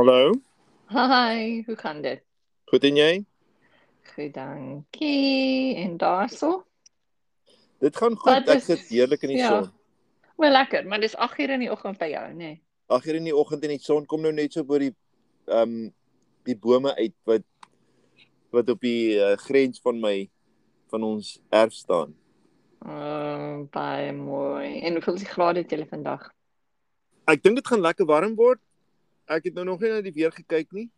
Hallo. 0.00 0.32
Hi, 0.88 1.60
hoe 1.66 1.76
gaan 1.76 1.98
dit? 2.00 2.22
Goed 2.72 2.84
en 2.88 2.96
jy? 2.96 3.24
Goed, 4.14 4.30
dankie. 4.32 5.74
En 5.76 5.96
daarso? 6.00 6.64
Dit 7.84 7.96
gaan 8.00 8.16
goed. 8.16 8.32
Wat 8.32 8.48
Ek 8.48 8.56
is- 8.62 8.64
sit 8.64 8.86
heerlik 8.88 9.22
in 9.22 9.28
die 9.28 9.36
ja. 9.36 9.48
son. 9.48 9.68
Wel 10.40 10.50
lekker, 10.50 10.86
maar 10.86 11.00
dis 11.00 11.16
8 11.16 11.38
uur 11.38 11.50
in 11.50 11.60
die 11.60 11.70
oggend 11.70 11.98
by 11.98 12.08
jou, 12.14 12.22
nê? 12.32 12.36
Nee. 12.36 12.62
Ag 12.88 13.04
hier 13.04 13.14
in 13.14 13.28
die 13.28 13.36
oggend 13.36 13.62
en 13.62 13.68
die 13.74 13.78
son 13.78 14.06
kom 14.06 14.22
nou 14.24 14.32
net 14.32 14.52
so 14.56 14.64
bo 14.64 14.78
die 14.78 14.94
ehm 15.46 15.68
um, 15.68 15.92
die 16.48 16.56
bome 16.56 16.94
uit 16.96 17.14
wat 17.28 17.44
wat 18.56 18.70
op 18.72 18.80
die 18.80 19.18
uh, 19.20 19.36
grens 19.36 19.80
van 19.84 20.00
my 20.00 20.30
van 20.88 21.02
ons 21.02 21.42
erf 21.50 21.72
staan. 21.76 22.16
Oh, 22.86 23.68
baie 23.70 24.12
mooi. 24.12 24.80
En 24.80 24.92
hoeveel 24.96 25.16
grade 25.28 25.60
het 25.60 25.70
jy 25.70 25.84
vandag? 25.92 26.30
Ek 27.28 27.42
dink 27.42 27.60
dit 27.60 27.66
gaan 27.66 27.84
lekker 27.84 28.06
warm 28.06 28.34
word. 28.34 28.60
Ek 29.30 29.44
het 29.46 29.54
nou 29.54 29.64
nog 29.68 29.80
nie 29.80 29.90
na 29.92 30.00
die 30.02 30.12
weer 30.16 30.32
gekyk 30.34 30.72
nie. 30.74 30.88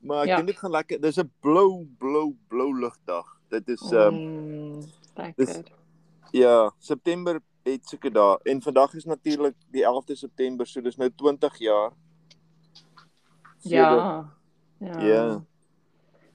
Maar 0.00 0.22
ek 0.22 0.28
Ja. 0.28 0.36
dink 0.36 0.48
dit 0.48 0.58
gaan 0.58 0.70
lekker. 0.70 1.00
Dis 1.00 1.18
'n 1.18 1.30
blou 1.40 1.84
blou 1.98 2.36
blou 2.48 2.72
lugdag. 2.78 3.26
Dit 3.50 3.68
is 3.68 3.82
ehm 3.92 4.14
um, 4.14 4.76
Mm, 4.76 4.80
lekker. 5.16 5.64
ja, 6.32 6.70
September 6.78 7.40
het 7.64 7.84
sulke 7.88 8.10
dae 8.10 8.38
en 8.44 8.62
vandag 8.62 8.94
is 8.94 9.04
natuurlik 9.04 9.54
die 9.70 9.84
11de 9.84 10.14
September, 10.14 10.66
so 10.66 10.80
dis 10.80 10.96
nou 10.96 11.10
20 11.10 11.58
jaar. 11.58 11.92
So 13.58 13.68
Ja. 13.68 14.32
Ja. 14.78 15.00
Ja. 15.00 15.44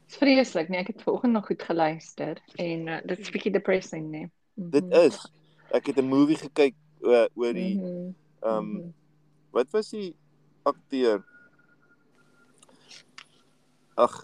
Dis 0.07 0.17
vreeslik, 0.17 0.69
nee, 0.69 0.79
ek 0.79 0.87
het 0.87 1.01
vanoggend 1.01 1.33
nog 1.33 1.45
goed 1.45 1.63
geluister 1.63 2.37
en 2.55 2.87
uh, 2.87 2.99
dit 3.05 3.19
is 3.19 3.31
bietjie 3.31 3.51
depressing, 3.51 4.09
nee. 4.11 4.29
Dit 4.53 4.85
is. 4.93 5.31
Ek 5.71 5.85
het 5.87 5.97
'n 5.97 6.05
movie 6.07 6.35
gekyk 6.37 6.75
oor 7.01 7.29
oor 7.35 7.53
die 7.53 7.75
Mhm, 7.77 8.13
ehm 8.41 8.57
um, 8.57 8.71
mhm. 8.71 8.89
wat 9.51 9.71
was 9.71 9.89
die 9.89 10.15
akteur? 10.65 11.21
Ag, 13.95 14.15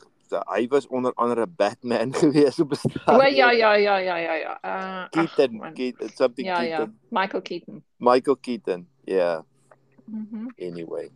hy 0.52 0.68
was 0.72 0.88
onder 0.88 1.14
andere 1.16 1.46
Batman 1.48 2.14
gewees 2.22 2.60
op 2.60 2.72
'n 2.72 2.76
stadium. 2.76 3.20
O 3.20 3.24
ja, 3.24 3.52
ja, 3.52 3.74
ja, 3.76 3.98
ja, 3.98 4.16
ja, 4.18 4.34
ja. 4.36 4.54
Uh, 4.64 5.06
Keaton, 5.10 5.56
man. 5.58 5.74
Keaton, 5.74 6.10
something 6.10 6.48
Ja, 6.48 6.62
ja, 6.62 6.78
Keaton. 6.78 7.00
Michael 7.10 7.42
Keaton. 7.42 7.84
Michael 7.98 8.38
Keaton. 8.38 8.88
Ja, 9.06 9.44
Mhm. 10.06 10.48
anyway. 10.60 11.10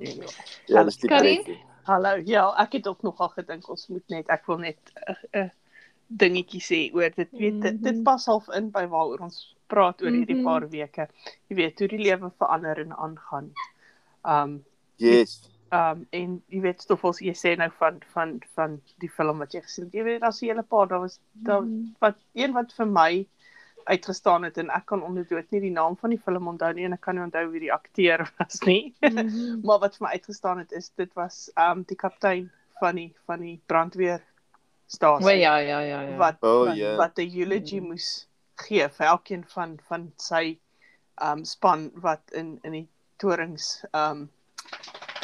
Anyway. 0.00 0.28
Ja, 0.66 0.84
dis 0.84 0.96
die 0.98 1.08
Karin? 1.08 1.56
Hallo. 1.86 2.16
Ja, 2.24 2.52
ek 2.60 2.72
het 2.72 2.86
ook 2.86 3.02
nogal 3.02 3.28
gedink 3.28 3.68
ons 3.70 3.86
moet 3.88 4.02
net 4.08 4.28
ek 4.28 4.46
wil 4.46 4.58
net 4.58 4.76
'n 4.94 5.12
uh, 5.32 5.42
uh, 5.44 5.50
dingetjie 6.06 6.60
sê 6.60 6.94
oor 6.94 7.10
dit 7.14 7.28
weet 7.32 7.62
dit, 7.62 7.82
dit 7.82 7.94
Mhm. 7.94 8.02
pas 8.02 8.26
half 8.26 8.48
in 8.48 8.70
by 8.70 8.86
waaroor 8.86 9.20
ons 9.20 9.56
praat 9.66 10.02
oor 10.02 10.10
hierdie 10.10 10.34
Mhm. 10.36 10.44
paar 10.44 10.68
weke. 10.68 11.08
Jy 11.48 11.56
weet 11.56 11.78
hoe 11.78 11.88
die 11.88 11.98
lewe 11.98 12.30
verander 12.38 12.78
en 12.78 12.92
aangaan. 12.96 13.52
Um 14.26 14.64
Yes. 14.98 15.48
um 15.72 16.06
en 16.10 16.42
jy 16.48 16.60
weet 16.60 16.80
stoffels 16.82 17.18
jy 17.20 17.32
sê 17.34 17.56
nou 17.58 17.70
van 17.78 18.00
van 18.14 18.40
van 18.54 18.80
die 19.02 19.08
film 19.10 19.38
wat 19.38 19.52
jy 19.52 19.60
gesien 19.62 19.84
het. 19.84 19.94
Jy 19.94 20.04
weet 20.04 20.20
daar's 20.22 20.40
'n 20.42 20.46
hele 20.46 20.62
paar 20.62 20.86
daar 20.88 21.00
was 21.00 21.18
daar 21.32 21.62
Mhm. 21.62 21.94
wat 22.00 22.16
een 22.34 22.52
wat 22.52 22.72
vir 22.72 22.86
my 22.86 23.26
uitgestaan 23.86 24.42
het 24.42 24.58
en 24.58 24.70
ek 24.70 24.86
kan 24.86 25.02
onderdood 25.02 25.50
nie 25.50 25.60
die 25.60 25.70
naam 25.70 25.96
van 25.96 26.10
die 26.10 26.18
film 26.18 26.48
onthou 26.48 26.72
nie 26.74 26.84
en 26.84 26.92
ek 26.92 27.00
kan 27.00 27.14
nie 27.14 27.22
onthou 27.24 27.50
wie 27.50 27.60
die 27.60 27.72
akteur 27.72 28.18
was 28.38 28.60
nie. 28.66 28.94
Mhm. 29.00 29.60
Maar 29.64 29.78
wat 29.80 29.96
vir 29.96 30.06
my 30.06 30.12
uitgestaan 30.12 30.58
het 30.58 30.72
is 30.72 30.90
dit 30.96 31.12
was 31.14 31.50
um 31.56 31.82
die 31.82 31.96
kaptein 31.96 32.50
van 32.80 32.94
die 32.96 33.14
van 33.26 33.40
die 33.40 33.60
brandweerstasie 33.66 35.26
O 35.26 35.30
ja, 35.30 35.56
ja, 35.58 35.80
ja, 35.80 36.00
ja. 36.02 36.16
wat 36.16 36.36
Oh, 36.42 36.66
wat, 36.66 36.76
ja. 36.76 36.96
wat 36.96 37.18
'n 37.18 37.30
eulogy 37.40 37.80
Mm. 37.80 37.86
moes 37.86 38.28
gee 38.56 38.88
vir 38.88 39.06
elkeen 39.06 39.44
van 39.44 39.78
van 39.88 40.12
sy 40.16 40.58
um 41.22 41.44
span 41.44 41.90
wat 41.94 42.22
in 42.32 42.58
in 42.62 42.72
die 42.72 42.88
torings 43.16 43.84
um 43.92 44.30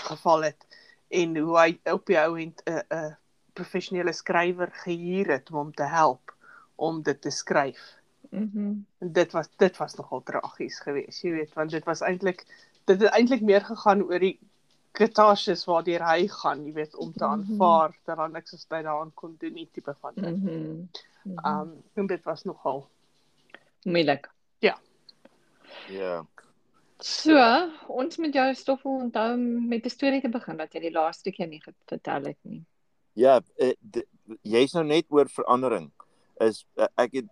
geval 0.02 0.42
het 0.42 0.66
en 1.08 1.36
hoe 1.36 1.58
hy 1.58 1.80
op 1.92 2.06
die 2.06 2.18
ou 2.18 2.36
end 2.40 2.62
'n 2.66 2.82
'n 2.90 3.16
professionele 3.52 4.12
skrywer 4.12 4.70
gehuur 4.72 5.26
het 5.30 5.50
om 5.50 5.56
hom 5.56 5.72
te 5.74 5.84
help 5.84 6.34
om 6.76 7.02
dit 7.02 7.20
te 7.20 7.30
skryf. 7.30 7.98
Mhm. 8.30 8.72
En 8.98 9.12
dit 9.12 9.32
was 9.32 9.48
dit 9.56 9.76
was 9.76 9.94
nogal 9.94 10.22
tragies 10.22 10.80
geweest, 10.80 11.22
jy 11.22 11.30
weet, 11.30 11.52
want 11.54 11.70
dit 11.70 11.84
was 11.84 12.00
eintlik 12.00 12.46
dit 12.84 13.00
het 13.00 13.10
eintlik 13.12 13.40
meer 13.42 13.60
gegaan 13.64 14.02
oor 14.02 14.18
die 14.18 14.38
katarsis 14.92 15.64
waardeur 15.64 16.02
hy 16.04 16.28
gaan, 16.28 16.64
jy 16.66 16.72
weet, 16.72 16.94
om 16.96 17.12
te 17.12 17.24
Mhm. 17.24 17.32
aanvaar 17.32 17.96
dat 18.04 18.16
daar 18.16 18.30
niks 18.30 18.52
is 18.52 18.66
by 18.66 18.82
daaraan 18.82 19.14
kon 19.14 19.36
doen 19.38 19.52
nie 19.52 19.68
tipe 19.72 19.94
van 20.00 20.12
ding. 20.14 20.42
Mhm. 20.42 20.86
Mhm. 21.22 21.46
Um 21.46 21.82
en 21.94 22.06
dit 22.06 22.22
was 22.24 22.44
nogal 22.44 22.88
moeilik. 23.84 24.30
Ja. 24.58 24.78
So, 27.02 27.34
ons 27.88 28.16
moet 28.22 28.34
jou 28.34 28.54
stoffel 28.54 28.90
onthou 29.08 29.32
om 29.34 29.68
met 29.68 29.84
'n 29.84 29.90
storie 29.90 30.20
te 30.20 30.28
begin 30.28 30.56
wat 30.56 30.72
jy 30.74 30.80
die 30.80 30.90
laaste 30.94 31.32
keer 31.32 31.48
nie 31.48 31.60
vertel 31.88 32.24
het 32.24 32.38
nie. 32.42 32.62
Ja, 33.14 33.40
eh, 33.58 33.72
jy's 34.42 34.72
nou 34.74 34.84
net 34.84 35.04
oor 35.10 35.28
verandering. 35.28 35.90
Is 36.40 36.64
eh, 36.76 36.86
ek 36.96 37.12
het 37.12 37.24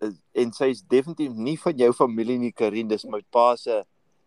is, 0.00 0.14
en 0.34 0.52
sy's 0.52 0.82
definitief 0.82 1.32
nie 1.34 1.56
van 1.58 1.76
jou 1.76 1.92
familie 1.92 2.38
nie, 2.38 2.52
Karin, 2.52 2.88
dis 2.88 3.04
my 3.04 3.20
pa 3.30 3.56
se 3.56 3.84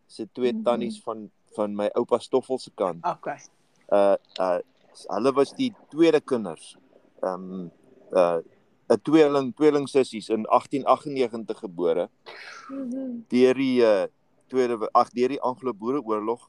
se 0.08 0.26
twee 0.34 0.54
Mhm. 0.54 0.64
tannies 0.64 1.02
van 1.04 1.32
van 1.56 1.76
my 1.76 1.90
oupa 1.96 2.18
Stoffel 2.20 2.58
se 2.60 2.72
kant. 2.76 3.06
okay. 3.06 3.38
Uh 3.92 4.16
uh 4.40 4.60
hulle 5.10 5.32
was 5.34 5.52
die 5.54 5.74
tweede 5.90 6.22
kinders. 6.22 6.78
Um 7.24 7.72
uh 8.14 8.40
'n 8.90 9.02
tweeling 9.04 9.56
tweeling 9.56 9.88
sissies 9.90 10.30
in 10.30 10.46
1898 10.50 11.60
gebore 11.60 12.10
Mhm. 12.70 13.24
deur 13.30 13.54
die 13.54 13.82
uh 13.82 14.06
tweede 14.52 14.90
ag 14.92 15.10
deur 15.16 15.32
die 15.36 15.42
Anglo-Boereoorlog 15.42 16.48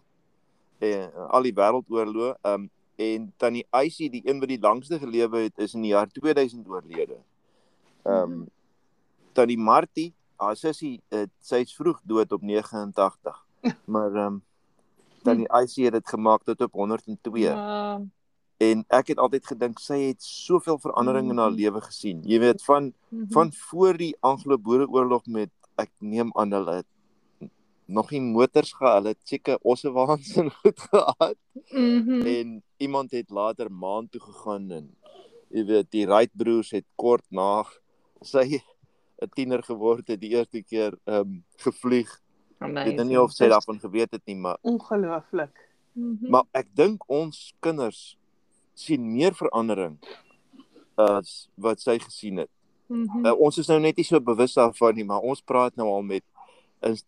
en 0.83 1.11
uh, 1.15 1.29
al 1.31 1.47
die 1.47 1.55
wêreldoorloë 1.55 2.33
um 2.53 2.69
en 3.03 3.29
tannie 3.41 3.65
Icy 3.75 4.09
die 4.13 4.23
een 4.29 4.41
wat 4.43 4.51
die 4.51 4.61
langste 4.61 4.99
gelewe 5.01 5.47
het 5.47 5.59
is 5.65 5.75
in 5.75 5.83
die 5.87 5.95
jaar 5.95 6.11
2000 6.13 6.69
oorlede. 6.69 7.17
Um 8.05 8.31
Mhm. 8.31 8.43
tannie 9.33 9.59
Martie, 9.59 10.13
haar 10.37 10.57
sussie, 10.57 11.01
het 11.09 11.31
sy's 11.41 11.73
vroeg 11.75 12.01
dood 12.05 12.33
op 12.33 12.43
89. 12.43 13.39
Maar 13.95 14.17
um 14.27 14.43
tannie 15.25 15.49
Icy 15.63 15.87
het 15.87 15.95
dit 15.97 16.09
gemaak 16.09 16.45
tot 16.45 16.61
op 16.67 16.73
102. 16.73 17.39
Ja. 17.47 18.01
En 18.63 18.85
ek 18.95 19.09
het 19.15 19.19
altyd 19.19 19.47
gedink 19.47 19.81
sy 19.83 19.99
het 20.13 20.23
soveel 20.23 20.79
verandering 20.79 21.31
in 21.31 21.39
haar 21.39 21.51
Mhm. 21.51 21.59
lewe 21.63 21.81
gesien. 21.81 22.21
Jy 22.23 22.39
weet 22.39 22.63
van 22.63 22.93
Mhm. 23.09 23.33
van 23.33 23.53
voor 23.53 23.97
die 23.97 24.15
Anglo-Boereoorlog 24.21 25.27
met 25.27 25.51
ek 25.81 25.91
neem 25.99 26.31
aan 26.37 26.53
hulle 26.53 26.75
het 26.83 26.87
nog 27.93 28.11
nie 28.11 28.21
motors 28.21 28.73
gehad, 28.73 28.95
hulle 29.03 29.13
het 29.15 29.29
seker 29.29 29.59
ossewaans 29.63 30.33
en 30.41 30.51
goed 30.51 30.81
gehad 30.91 31.37
Mhm. 31.73 32.23
en 32.27 32.63
iemand 32.79 33.11
het 33.13 33.31
later 33.31 33.71
maan 33.71 34.09
toe 34.09 34.21
gegaan 34.21 34.71
en 34.73 34.87
jy 35.53 35.65
weet 35.69 35.91
die 35.93 36.07
Wright 36.07 36.33
broers 36.37 36.71
het 36.73 36.85
kort 36.97 37.25
na 37.31 37.65
sy 38.23 38.61
'n 39.23 39.29
tiener 39.37 39.63
geword 39.63 40.09
het 40.09 40.21
die 40.21 40.33
eerste 40.37 40.63
keer 40.63 40.97
ehm 41.07 41.21
um, 41.21 41.45
gevlieg. 41.57 42.09
Ek 42.61 42.73
weet 42.87 42.97
nou 42.97 43.07
nie 43.07 43.21
of 43.21 43.33
sy 43.33 43.49
daarvan 43.49 43.79
geweet 43.81 44.13
het 44.13 44.23
nie, 44.27 44.37
maar 44.37 44.57
Ongelooflik. 44.63 45.69
Mhm. 45.95 46.31
maar 46.31 46.45
ek 46.53 46.69
dink 46.75 47.05
ons 47.11 47.53
kinders 47.61 48.17
sien 48.75 49.13
meer 49.13 49.35
verandering 49.35 49.99
as 50.97 51.49
wat 51.57 51.81
sy 51.81 51.99
gesien 51.99 52.37
het. 52.39 52.51
Mhm. 52.89 53.27
Uh, 53.27 53.33
ons 53.41 53.59
is 53.59 53.69
nou 53.69 53.79
net 53.81 53.97
nie 53.97 54.05
so 54.05 54.21
bewus 54.21 54.55
daarvan 54.55 54.95
nie, 54.95 55.05
maar 55.05 55.21
ons 55.21 55.41
praat 55.43 55.77
nou 55.77 55.89
al 55.89 56.03
met 56.03 56.25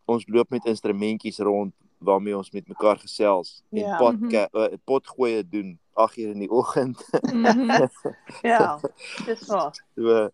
ons 0.06 0.26
loop 0.28 0.50
met 0.50 0.64
instrumentjies 0.66 1.38
rond 1.38 1.72
waarmee 2.04 2.36
ons 2.36 2.50
met 2.52 2.68
mekaar 2.68 2.98
gesels 2.98 3.62
en 3.72 3.78
Ja. 3.78 3.96
pot 3.96 4.20
Mhm. 4.20 4.34
uh, 4.54 4.76
potgoeie 4.84 5.42
doen 5.48 5.78
8 5.94 6.16
uur 6.18 6.30
in 6.30 6.38
die 6.38 6.50
oggend. 6.50 6.98
Mhm. 7.32 7.88
Ja, 8.42 8.80
dis 9.26 9.46
waar. 9.46 9.72
so, 9.96 10.28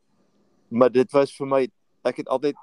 maar 0.69 0.91
dit 0.91 1.11
was 1.13 1.33
vir 1.37 1.47
my 1.47 1.69
ek 2.05 2.17
het 2.17 2.29
altyd 2.29 2.57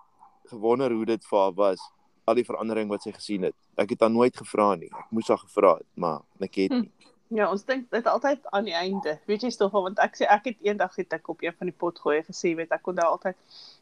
gewonder 0.50 0.92
hoe 0.92 1.06
dit 1.06 1.26
vir 1.26 1.40
haar 1.40 1.54
was 1.54 1.80
al 2.28 2.36
die 2.36 2.46
verandering 2.46 2.90
wat 2.90 3.02
sy 3.04 3.12
gesien 3.12 3.44
het. 3.44 3.56
Ek 3.78 3.90
het 3.90 4.02
haar 4.02 4.12
nooit 4.12 4.36
gevra 4.36 4.76
nie. 4.76 4.90
Ek 4.92 5.12
moes 5.12 5.28
haar 5.32 5.38
gevra 5.40 5.76
het, 5.78 5.88
maar 5.96 6.22
ek 6.44 6.56
het 6.56 6.72
Hm. 6.72 6.80
nie. 6.82 6.92
Ja, 7.30 7.50
ons 7.52 7.64
dink 7.66 7.90
dit 7.92 8.06
altyd 8.08 8.40
aan 8.56 8.64
die 8.66 8.74
einde. 8.74 9.20
Weet 9.28 9.42
jy 9.42 9.50
stoffel 9.52 9.82
want 9.84 10.00
ek 10.00 10.16
sê 10.16 10.26
ek 10.30 10.46
het 10.46 10.58
eendag 10.62 10.96
het 10.96 11.14
ek 11.14 11.28
op 11.30 11.42
een 11.44 11.54
van 11.58 11.68
die 11.68 11.76
potgoeie 11.78 12.24
gesê, 12.24 12.56
weet 12.56 12.72
ek 12.72 12.82
kon 12.84 12.96
daar 12.96 13.12
altyd 13.12 13.36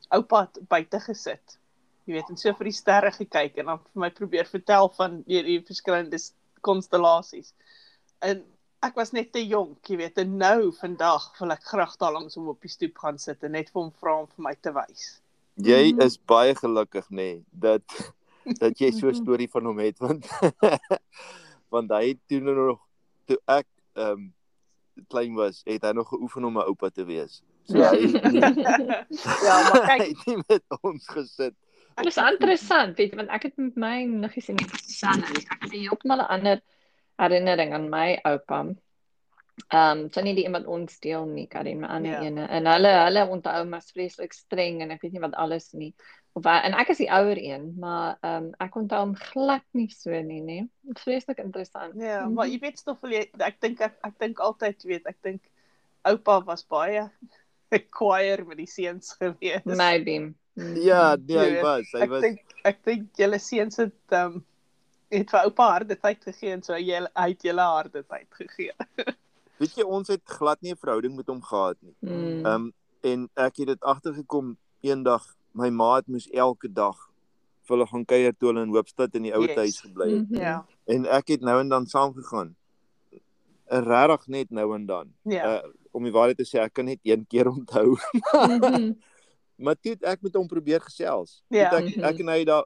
oupa 0.09 0.50
buite 0.68 1.00
gesit. 1.00 1.57
Jy 2.06 2.13
weet, 2.13 2.30
en 2.30 2.38
so 2.38 2.54
vir 2.54 2.66
die 2.69 2.75
sterre 2.75 3.12
gekyk 3.12 3.57
en 3.57 3.66
dan 3.72 3.80
vir 3.80 4.00
my 4.04 4.10
probeer 4.13 4.46
vertel 4.46 4.90
van 4.94 5.24
die, 5.25 5.42
die 5.44 5.60
verskillende 5.66 6.19
konstellasies. 6.62 7.54
En 8.22 8.44
ek 8.86 8.96
was 9.00 9.12
net 9.12 9.31
te 9.34 9.42
jonk, 9.42 9.80
jy 9.90 9.98
weet, 9.98 10.18
en 10.22 10.38
nou 10.38 10.72
vandag 10.78 11.31
wil 11.40 11.52
ek 11.56 11.63
graag 11.66 11.96
daar 11.98 12.13
langs 12.13 12.36
hom 12.38 12.48
op 12.54 12.62
die 12.62 12.69
stoep 12.69 12.98
gaan 13.02 13.18
sit 13.18 13.44
en 13.44 13.52
net 13.57 13.72
vir 13.74 13.81
hom 13.81 13.92
vra 14.02 14.19
om 14.22 14.28
vir 14.36 14.44
my 14.50 14.54
te 14.62 14.72
wys. 14.75 15.22
Jy 15.57 15.94
Mhm. 15.94 16.02
is 16.06 16.18
baie 16.18 16.54
gelukkig 16.56 17.10
nê 17.10 17.16
nee, 17.16 17.44
dat 17.52 17.81
dat 18.62 18.78
jy 18.80 18.92
so 18.92 19.08
'n 19.08 19.16
Mhm. 19.16 19.22
storie 19.24 19.50
van 19.50 19.66
hom 19.66 19.80
het 19.80 19.98
want 20.00 20.28
want 21.74 21.90
hy 21.92 22.13
toe 22.28 22.40
nog 22.40 22.80
toe 23.25 23.38
ek 23.48 23.66
ehm 23.96 24.12
um, 24.12 24.34
klein 25.10 25.34
was, 25.36 25.62
het 25.66 25.84
hy 25.84 25.92
nog 25.92 26.08
geoefen 26.08 26.46
om 26.46 26.58
'n 26.58 26.68
oupa 26.69 26.90
te 26.90 27.04
wees. 27.06 27.42
So 27.66 27.78
Ja. 27.78 27.90
hy 27.96 28.13
Ja, 29.44 29.63
maar 29.63 29.86
kyk, 29.88 30.01
hy 30.01 30.08
het 30.13 30.25
nie 30.28 30.38
met 30.48 30.63
ons 30.81 31.08
gesit. 31.08 31.56
Dit 31.95 32.07
is 32.12 32.18
interessant, 32.19 32.97
weet 32.97 33.12
jy, 33.13 33.18
want 33.21 33.30
ek 33.31 33.44
het 33.47 33.57
met 33.62 33.75
my 33.80 33.94
niggies 34.09 34.50
en 34.51 34.57
Susanne, 34.83 35.30
ek 35.39 35.62
het 35.63 35.71
heeltemal 35.71 36.25
'n 36.25 36.31
ander 36.38 36.62
herinnering 37.21 37.71
aan 37.74 37.89
my 37.89 38.19
oupa. 38.27 38.65
Ehm 39.71 40.00
um, 40.00 40.09
so 40.12 40.21
nie 40.21 40.33
die 40.36 40.44
een 40.45 40.51
wat 40.51 40.65
ons 40.68 41.00
deel 41.00 41.25
nie, 41.25 41.47
Karin, 41.47 41.80
maar 41.80 41.89
ander 41.95 42.12
Ja. 42.12 42.21
ene. 42.21 42.45
En 42.47 42.65
hulle 42.68 42.92
hulle 43.06 43.24
onthou 43.31 43.63
maar 43.65 43.81
vreeslik 43.81 44.33
streng 44.33 44.81
en 44.81 44.92
ek 44.92 45.01
weet 45.01 45.12
nie 45.13 45.21
wat 45.21 45.33
alles 45.36 45.71
nie. 45.74 45.94
Of 46.33 46.45
en 46.45 46.74
ek 46.74 46.89
is 46.89 46.97
die 46.97 47.09
ouer 47.12 47.38
een, 47.39 47.75
maar 47.80 48.18
ehm 48.21 48.44
um, 48.44 48.53
ek 48.59 48.75
onthou 48.75 49.00
hom 49.00 49.15
glad 49.15 49.63
nie 49.71 49.88
so 49.89 50.12
nie, 50.21 50.41
nê. 50.41 50.68
Vreeslik 51.00 51.38
interessant. 51.39 51.95
Ja, 51.95 52.25
Mhm. 52.25 52.33
maar 52.33 52.48
jy 52.48 52.59
weet 52.59 52.80
stoffel 52.80 53.09
jy 53.12 53.30
ek 53.39 53.59
dink 53.62 53.80
ek, 53.81 53.94
ek 54.03 54.19
dink 54.19 54.39
altyd 54.39 54.83
weet, 54.83 55.06
ek 55.07 55.18
dink 55.24 55.41
oupa 56.03 56.41
was 56.45 56.63
baie 56.68 57.09
choir 57.98 58.45
met 58.45 58.57
die 58.57 58.68
seuns 58.68 59.13
gewees. 59.13 59.63
Maybe. 59.65 60.33
Mm. 60.56 60.75
Ja, 60.80 61.16
nee, 61.19 61.36
Jy 61.38 61.56
hy 61.57 61.62
was, 61.63 61.90
hy 61.94 62.02
ek 62.06 62.10
was 62.10 62.22
dink 62.22 62.40
ek 62.63 62.78
dink 62.88 63.07
julle 63.19 63.40
seuns 63.44 63.78
het 63.81 63.96
ehm 64.16 64.38
um, 64.40 64.44
het 65.16 65.30
vir 65.31 65.44
oupa 65.46 65.66
harde 65.69 65.96
tyd 65.96 66.24
gegee 66.24 66.52
en 66.56 66.63
so 66.66 66.74
jy 66.80 67.02
hy 67.04 67.28
het 67.30 67.44
julle 67.44 67.62
harde 67.62 68.02
tyd 68.04 68.28
gegee. 68.40 68.72
weet 69.60 69.75
jy 69.78 69.84
ons 69.98 70.07
het 70.12 70.24
glad 70.25 70.62
nie 70.62 70.72
'n 70.74 70.80
verhouding 70.80 71.16
met 71.16 71.28
hom 71.28 71.42
gehad 71.42 71.78
nie. 71.81 71.96
Mm. 72.00 72.46
Ehm 72.46 72.54
um, 72.54 72.74
en 73.06 73.28
ek 73.36 73.57
het 73.62 73.68
dit 73.68 73.81
agtergekom 73.84 74.56
eendag 74.81 75.25
my 75.54 75.69
ma 75.69 75.96
het 75.96 76.07
moes 76.07 76.28
elke 76.31 76.68
dag 76.72 76.98
vir 77.66 77.75
hulle 77.78 77.88
gaan 77.88 78.06
kuier 78.06 78.34
toe 78.34 78.50
hulle 78.50 78.63
in 78.66 78.74
Hoopstad 78.74 79.16
in 79.16 79.24
die 79.24 79.34
ou 79.34 79.44
Yes. 79.46 79.56
huis 79.56 79.80
gebly 79.81 80.10
het. 80.12 80.30
Mhm. 80.30 80.40
Ja. 80.42 80.66
En 80.88 81.06
ek 81.06 81.28
het 81.28 81.42
nou 81.42 81.60
en 81.60 81.69
dan 81.69 81.86
saamgegaan. 81.86 82.56
Regtig 83.68 84.28
net 84.28 84.51
nou 84.51 84.75
en 84.75 84.86
dan. 84.86 85.13
Ja. 85.24 85.63
Uh, 85.63 85.72
om 85.92 86.04
die 86.04 86.12
waarheid 86.12 86.38
te 86.38 86.46
sê, 86.46 86.60
ek 86.62 86.74
kan 86.74 86.86
net 86.86 87.00
een 87.04 87.25
keer 87.28 87.48
onthou. 87.50 87.98
Mhm. 88.34 88.92
maar 89.57 89.75
toe 89.75 89.96
ek 90.02 90.22
met 90.22 90.36
hom 90.36 90.48
probeer 90.48 90.81
gesels. 90.81 91.44
Ja. 91.50 91.72
Ek 91.72 91.96
ek 91.98 92.19
en 92.19 92.28
hy 92.28 92.44
daar 92.46 92.63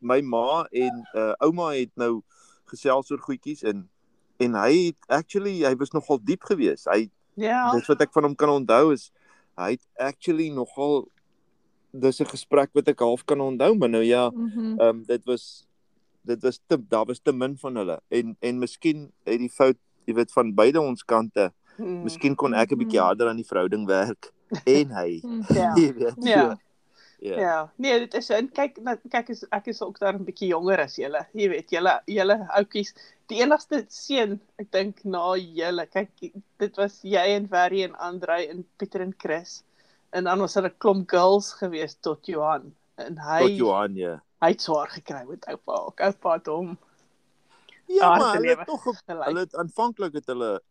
my 0.00 0.20
ma 0.20 0.66
en 0.72 1.04
uh, 1.14 1.32
ouma 1.40 1.72
het 1.74 1.90
nou 1.96 2.22
gesels 2.66 3.10
oor 3.10 3.18
goedjies 3.18 3.62
en 3.64 3.88
en 4.42 4.54
hy 4.54 4.86
het 4.90 4.96
actually 5.08 5.62
hy 5.64 5.74
was 5.78 5.92
nogal 5.92 6.18
diep 6.18 6.42
geweest. 6.42 6.88
Hy 6.90 7.10
Ja. 7.36 7.70
dis 7.72 7.86
wat 7.88 8.00
ek 8.02 8.12
van 8.12 8.24
hom 8.24 8.34
kan 8.36 8.48
onthou 8.50 8.92
is 8.92 9.10
hy 9.56 9.70
het 9.76 9.86
actually 9.96 10.50
nogal 10.50 11.08
dis 11.92 12.20
'n 12.20 12.26
gesprek 12.26 12.70
wat 12.74 12.88
ek 12.88 12.98
half 13.00 13.24
kan 13.24 13.40
onthou, 13.40 13.74
maar 13.78 13.88
nou 13.88 14.02
ja, 14.04 14.30
Mhm. 14.30 14.80
ehm 14.80 14.88
um, 14.88 15.04
dit 15.04 15.24
was 15.24 15.66
dit 16.24 16.42
was 16.42 16.60
te 16.68 16.76
daar 16.88 17.04
was 17.06 17.18
te 17.20 17.32
min 17.32 17.56
van 17.56 17.76
hulle 17.76 18.00
en 18.10 18.36
en 18.40 18.58
miskien 18.58 19.12
het 19.24 19.38
die 19.38 19.48
fout, 19.50 19.76
jy 20.06 20.14
weet 20.14 20.32
van 20.32 20.54
beide 20.54 20.80
ons 20.80 21.04
kante. 21.04 21.52
Hmm. 21.76 22.02
Miskien 22.04 22.34
kon 22.36 22.54
ek 22.54 22.70
'n 22.72 22.78
bietjie 22.78 22.98
Mhm. 23.00 23.06
harder 23.06 23.28
aan 23.28 23.36
die 23.36 23.46
verhouding 23.48 23.86
werk 23.86 24.32
en 24.64 24.92
hy. 24.98 25.20
Ja. 25.58 25.72
Jy 25.78 25.88
weet. 25.94 26.20
Ja. 26.24 26.42
So, 26.42 26.56
ja. 27.22 27.38
Ja, 27.38 27.72
nee, 27.76 27.98
dit 28.02 28.14
is 28.18 28.26
so. 28.26 28.34
En 28.34 28.48
kyk, 28.50 28.80
nou, 28.82 28.96
kyk 29.10 29.28
is 29.30 29.44
ek 29.54 29.68
is 29.70 29.82
ook 29.82 29.98
daar 30.02 30.16
'n 30.18 30.24
bietjie 30.26 30.48
jonger 30.50 30.80
as 30.82 30.96
julle. 30.98 31.20
Jy 31.38 31.48
weet, 31.52 31.70
julle 31.70 31.92
julle 32.10 32.38
oudjies, 32.58 32.94
die 33.30 33.38
enigste 33.44 33.84
seun, 33.88 34.40
ek 34.58 34.72
dink 34.74 35.04
na 35.04 35.36
julle. 35.38 35.86
Kyk, 35.86 36.32
dit 36.58 36.80
was 36.80 36.98
jy 37.06 37.26
en 37.36 37.46
Verrie 37.48 37.84
en 37.86 37.94
Andrei 37.94 38.48
en 38.50 38.64
Pieter 38.76 39.00
en 39.06 39.14
Chris. 39.18 39.62
En 40.10 40.24
dan 40.24 40.42
was 40.42 40.58
daar 40.58 40.66
'n 40.66 40.78
klomp 40.78 41.10
girls 41.10 41.52
gewees 41.52 41.94
tot 42.00 42.26
Johan. 42.26 42.74
En 42.98 43.18
hy 43.18 43.40
Tot 43.46 43.56
Johan 43.56 43.94
ja. 43.94 44.22
hy 44.42 44.48
het 44.48 44.62
swaar 44.62 44.90
gekry 44.90 45.22
met 45.28 45.46
oupa. 45.46 45.72
Ook 45.72 46.00
oupa 46.00 46.32
het 46.32 46.46
hom 46.46 46.78
Ja, 47.86 48.16
maar 48.16 48.34
hulle 48.34 48.56
het 48.56 48.66
tog 48.66 48.84
hulle 49.06 49.38
het 49.38 49.56
aanvanklik 49.56 50.12
het 50.12 50.26
hulle 50.26 50.62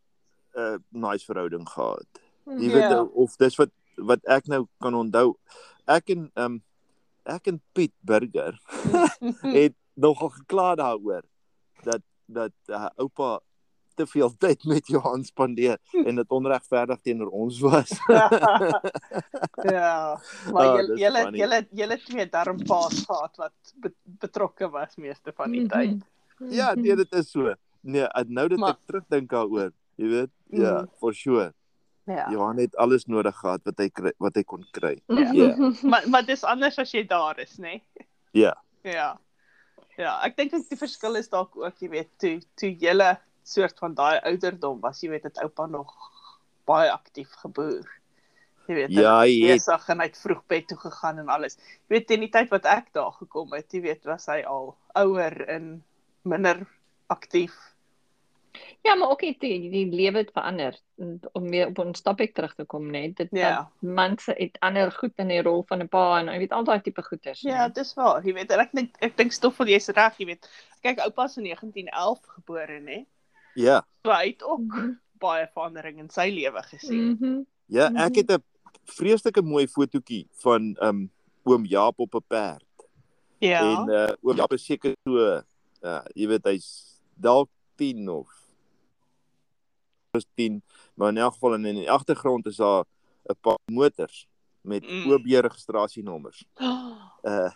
'n 0.55 0.59
uh, 0.59 0.77
nice 0.89 1.25
verhouding 1.25 1.69
gehad. 1.69 2.21
Jy 2.45 2.69
weet 2.71 2.89
Ja. 2.91 3.03
of 3.03 3.35
dis 3.37 3.55
wat 3.55 3.69
wat 3.97 4.19
ek 4.25 4.47
nou 4.47 4.65
kan 4.81 4.95
onthou. 4.95 5.35
Ek 5.87 6.09
en 6.09 6.31
ehm 6.35 6.45
um, 6.45 6.61
ek 7.25 7.47
en 7.47 7.61
Piet 7.73 7.93
Burger 8.01 8.57
het 9.59 9.75
nogal 9.93 10.29
gekla 10.29 10.75
daaroor 10.75 11.21
dat 11.83 12.01
dat 12.27 12.53
uh, 12.67 12.87
oupa 12.97 13.39
te 13.95 14.05
veel 14.07 14.31
tyd 14.39 14.63
met 14.65 14.87
Johan 14.87 15.23
spandeer 15.23 15.77
en 16.05 16.15
dit 16.15 16.29
onregverdig 16.31 17.01
teenoor 17.03 17.29
ons 17.29 17.59
was. 17.59 17.91
ja, 19.75 20.17
maar 20.53 20.67
Oh, 20.67 20.77
julle 20.79 20.97
julle 20.99 21.21
julle 21.37 21.59
julle 21.71 21.97
twee 22.05 22.25
darm 22.29 22.57
paas 22.65 23.03
gehad 23.05 23.35
wat 23.37 23.73
be, 23.83 23.91
betrokke 24.03 24.69
was 24.71 24.95
meeste 24.97 25.33
van 25.35 25.51
die 25.51 25.67
tyd. 25.67 25.99
Mhm. 26.39 26.53
ja, 26.55 26.73
nee, 26.73 26.95
dit 26.95 27.13
is 27.13 27.29
so. 27.31 27.53
Nee, 27.81 28.07
nou 28.27 28.47
dat 28.47 28.59
Maar- 28.59 28.69
ek 28.77 28.85
terugdink 28.87 29.29
daaroor, 29.29 29.71
jy 29.97 30.07
weet, 30.07 30.31
ja, 30.49 30.81
Mm. 30.81 30.89
for 30.99 31.13
sure. 31.13 31.53
Ja. 32.11 32.27
Johan 32.33 32.57
het 32.59 32.75
alles 32.75 33.05
nodig 33.07 33.35
gehad 33.39 33.63
wat 33.67 33.77
hy 33.79 33.89
kry, 33.89 34.11
wat 34.19 34.35
hy 34.35 34.43
kon 34.43 34.65
kry. 34.75 34.95
Mhm. 35.07 35.35
Ja. 35.35 35.71
Maar 35.89 36.07
maar 36.09 36.25
dis 36.25 36.43
anders 36.43 36.79
as 36.81 36.91
jy 36.91 37.05
daar 37.07 37.39
is, 37.39 37.57
nê? 37.57 37.77
Nee? 37.79 38.07
Ja. 38.31 38.55
Ja. 38.83 39.09
Ja, 39.99 40.15
ek 40.25 40.37
dink 40.37 40.53
dat 40.55 40.69
die 40.71 40.79
verskil 40.79 41.19
is 41.19 41.29
dalk 41.29 41.55
ook, 41.59 41.79
jy 41.83 41.89
weet, 41.91 42.09
toe 42.21 42.37
toe 42.59 42.71
julle 42.79 43.11
soort 43.43 43.79
van 43.81 43.95
daai 43.97 44.19
ouderdom 44.29 44.79
was, 44.81 45.01
jy 45.03 45.11
weet, 45.11 45.27
het 45.27 45.41
oupa 45.43 45.67
nog 45.69 45.91
baie 46.69 46.91
aktief 46.91 47.33
geboer. 47.41 47.87
Jy 48.67 48.75
weet, 48.77 48.93
Ja, 48.93 49.17
hy 49.19 49.33
hy 49.33 49.49
het 49.51 49.59
besig 49.59 49.89
en 49.89 49.99
hy 50.03 50.07
het 50.07 50.19
vroeg 50.21 50.43
bed 50.47 50.67
toe 50.69 50.77
gegaan 50.79 51.19
en 51.19 51.31
alles. 51.33 51.57
Jy 51.89 51.97
weet, 51.97 52.07
teen 52.07 52.25
die 52.25 52.31
tyd 52.33 52.51
wat 52.53 52.65
ek 52.69 52.91
daar 52.95 53.11
gekom 53.17 53.51
het, 53.57 53.67
jy 53.73 53.81
weet, 53.87 54.05
was 54.09 54.29
hy 54.31 54.41
al 54.47 54.75
ouer 55.01 55.35
en 55.49 55.73
minder 56.23 56.63
aktief. 57.11 57.55
Ja, 58.83 58.95
maar 58.95 59.09
ook 59.09 59.19
die 59.19 59.35
die, 59.39 59.69
die 59.71 59.85
lewe 59.91 60.17
het 60.17 60.31
verander. 60.33 60.75
Om 61.33 61.49
weer 61.49 61.67
op 61.67 61.79
ons 61.79 62.01
topik 62.01 62.33
terug 62.33 62.55
te 62.55 62.65
kom 62.65 62.89
net, 62.91 63.15
dit 63.17 63.29
Ja. 63.31 63.55
dat 63.55 63.67
mense 63.79 64.33
het 64.37 64.57
ander 64.59 64.91
goed 64.91 65.11
in 65.15 65.27
die 65.27 65.41
rol 65.41 65.63
van 65.67 65.81
'n 65.81 65.87
pa 65.87 66.19
en 66.19 66.27
jy 66.27 66.37
weet 66.37 66.51
al 66.51 66.63
daai 66.63 66.81
tipe 66.81 67.01
goeters. 67.03 67.41
Ja, 67.41 67.67
né? 67.67 67.73
dis 67.73 67.93
waar, 67.93 68.25
jy 68.25 68.33
weet, 68.33 68.51
en 68.51 68.59
ek 68.59 68.71
dink 68.73 68.95
ek 68.99 69.17
dink 69.17 69.31
stoffel 69.31 69.65
jy's 69.67 69.87
reg, 69.89 70.17
jy 70.17 70.25
weet. 70.25 70.49
Kyk, 70.81 70.99
oupa 70.99 71.23
is 71.25 71.37
in 71.37 71.43
1911 71.43 72.19
gebore, 72.27 72.79
nê? 72.79 73.05
ja. 73.55 73.85
So 74.03 74.11
hy 74.11 74.27
het 74.27 74.43
ook 74.43 74.73
baie 75.19 75.47
verandering 75.53 75.99
in 75.99 76.09
sy 76.09 76.29
lewe 76.29 76.61
gesien. 76.63 77.11
Mhm. 77.11 77.41
Ja, 77.67 77.85
ek 77.85 77.93
Mhm. 77.93 78.17
het 78.17 78.31
'n 78.31 78.43
vreeslike 78.85 79.41
mooi 79.41 79.67
fotootjie 79.67 80.27
van 80.41 80.75
um 80.81 81.11
oom 81.45 81.65
Jaap 81.65 81.99
op 81.99 82.15
'n 82.15 82.23
perd. 82.27 82.65
Ja. 83.39 83.61
En 83.61 83.89
uh 83.89 84.13
oom 84.21 84.35
Jaap 84.37 84.53
is 84.53 84.65
seker 84.65 84.93
so 85.03 85.41
uh 85.83 86.01
jy 86.15 86.27
weet 86.27 86.43
hy's 86.45 86.99
dalk 87.19 87.49
10 87.77 88.09
of 88.09 88.27
is 90.17 90.25
10, 90.35 90.63
maar 90.93 91.09
in 91.09 91.17
elk 91.17 91.33
geval 91.33 91.53
in 91.53 91.65
in 91.65 91.75
die 91.75 91.91
agtergrond 91.91 92.45
is 92.45 92.55
daar 92.55 92.83
'n 93.29 93.35
paar 93.41 93.57
motors 93.65 94.27
met 94.61 94.83
Mm. 94.83 95.11
OB 95.11 95.25
registrasienommers. 95.25 96.45
Oh, 96.59 96.97
Uh 97.23 97.51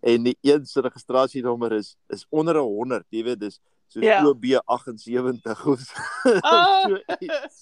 en 0.00 0.22
die 0.22 0.38
een 0.40 0.66
se 0.66 0.80
registrasienommer 0.80 1.72
is 1.72 1.96
is 2.08 2.26
onder 2.28 2.54
'n 2.54 2.58
100, 2.58 3.04
jy 3.08 3.22
weet, 3.24 3.40
dis 3.40 3.60
so 3.86 4.00
Ja. 4.00 4.26
OB 4.26 4.44
78 4.64 5.66
of 5.66 5.78
so. 5.80 5.94
Ah. 6.42 6.82
so 6.88 6.98
iets. 7.18 7.58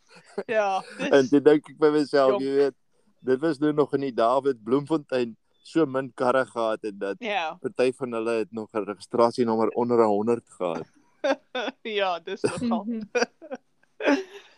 ja, 0.56 0.82
En 0.98 1.20
dis 1.20 1.28
toe 1.30 1.40
dink 1.42 1.68
ek 1.68 1.78
by 1.78 1.88
myself, 1.90 2.30
Jong. 2.30 2.42
jy 2.42 2.54
weet, 2.54 2.74
dit 3.20 3.40
was 3.40 3.58
nou 3.58 3.72
nog 3.72 3.92
in 3.94 4.00
die 4.00 4.14
David 4.14 4.62
Bloemfontein 4.64 5.36
so 5.62 5.86
min 5.86 6.12
karre 6.14 6.46
gehad 6.46 6.84
en 6.84 6.98
dat 6.98 7.16
ja, 7.18 7.54
party 7.60 7.92
van 7.92 8.12
hulle 8.12 8.30
het 8.38 8.52
nog 8.52 8.68
'n 8.72 8.84
registrasienommer 8.84 9.68
onder 9.68 9.98
'n 9.98 10.06
100 10.08 10.44
gehad. 10.50 10.86
ja, 11.82 12.20
dis 12.20 12.42
nogal. 12.42 12.86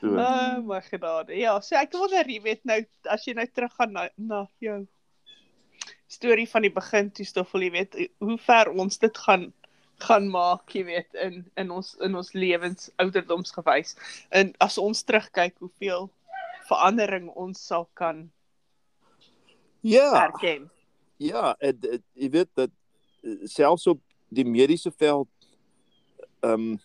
So, 0.09 0.17
Oh 0.19 0.62
my 0.62 0.81
genade. 0.81 1.37
Ja, 1.37 1.59
so 1.61 1.77
ek 1.77 1.93
wonder, 1.93 2.29
jy 2.29 2.41
weet 2.45 2.65
nou 2.69 2.79
as 3.12 3.27
jy 3.29 3.35
nou 3.37 3.47
teruggaan 3.47 3.93
na 3.93 4.09
na 4.17 4.47
jou 4.65 4.81
storie 6.09 6.49
van 6.49 6.65
die 6.65 6.73
begin 6.73 7.11
toe 7.12 7.27
stoffel, 7.29 7.67
jy 7.67 7.73
weet 7.75 7.99
hoe 8.25 8.38
ver 8.41 8.73
ons 8.73 8.99
dit 8.99 9.23
gaan 9.27 9.50
gaan 9.99 10.29
maak, 10.31 10.71
jy 10.73 10.85
weet, 10.87 11.15
in 11.19 11.43
in 11.59 11.73
ons 11.75 11.95
in 12.07 12.15
ons 12.17 12.33
lewens 12.33 12.88
ouderdomsgewys. 13.03 13.97
En 14.31 14.53
as 14.65 14.79
ons 14.79 15.03
terugkyk 15.03 15.59
hoeveel 15.59 16.09
verandering 16.69 17.29
ons 17.35 17.61
sal 17.67 17.88
kan 17.99 18.29
ja, 19.81 20.11
erken. 20.27 20.69
ja, 21.17 21.55
en, 21.59 21.81
en, 21.93 22.05
jy 22.15 22.31
weet 22.31 22.50
dat 22.59 22.71
eh, 23.25 23.41
selfs 23.49 23.87
op 23.91 24.00
die 24.29 24.47
mediese 24.47 24.93
veld 24.93 25.31
ehm 26.41 26.73
um, 26.73 26.77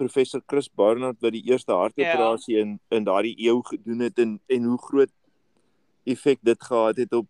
professor 0.00 0.40
Chris 0.48 0.68
Barnard 0.72 1.20
wat 1.20 1.34
die 1.36 1.44
eerste 1.50 1.72
hartoperasie 1.76 2.56
ja. 2.56 2.62
in 2.64 2.78
in 2.96 3.04
daardie 3.08 3.36
eeu 3.46 3.60
gedoen 3.68 4.00
het 4.06 4.18
en 4.22 4.38
en 4.48 4.64
hoe 4.72 4.78
groot 4.88 5.12
effek 6.08 6.38
dit 6.42 6.62
gehad 6.64 6.96
het 6.96 7.12
op 7.12 7.28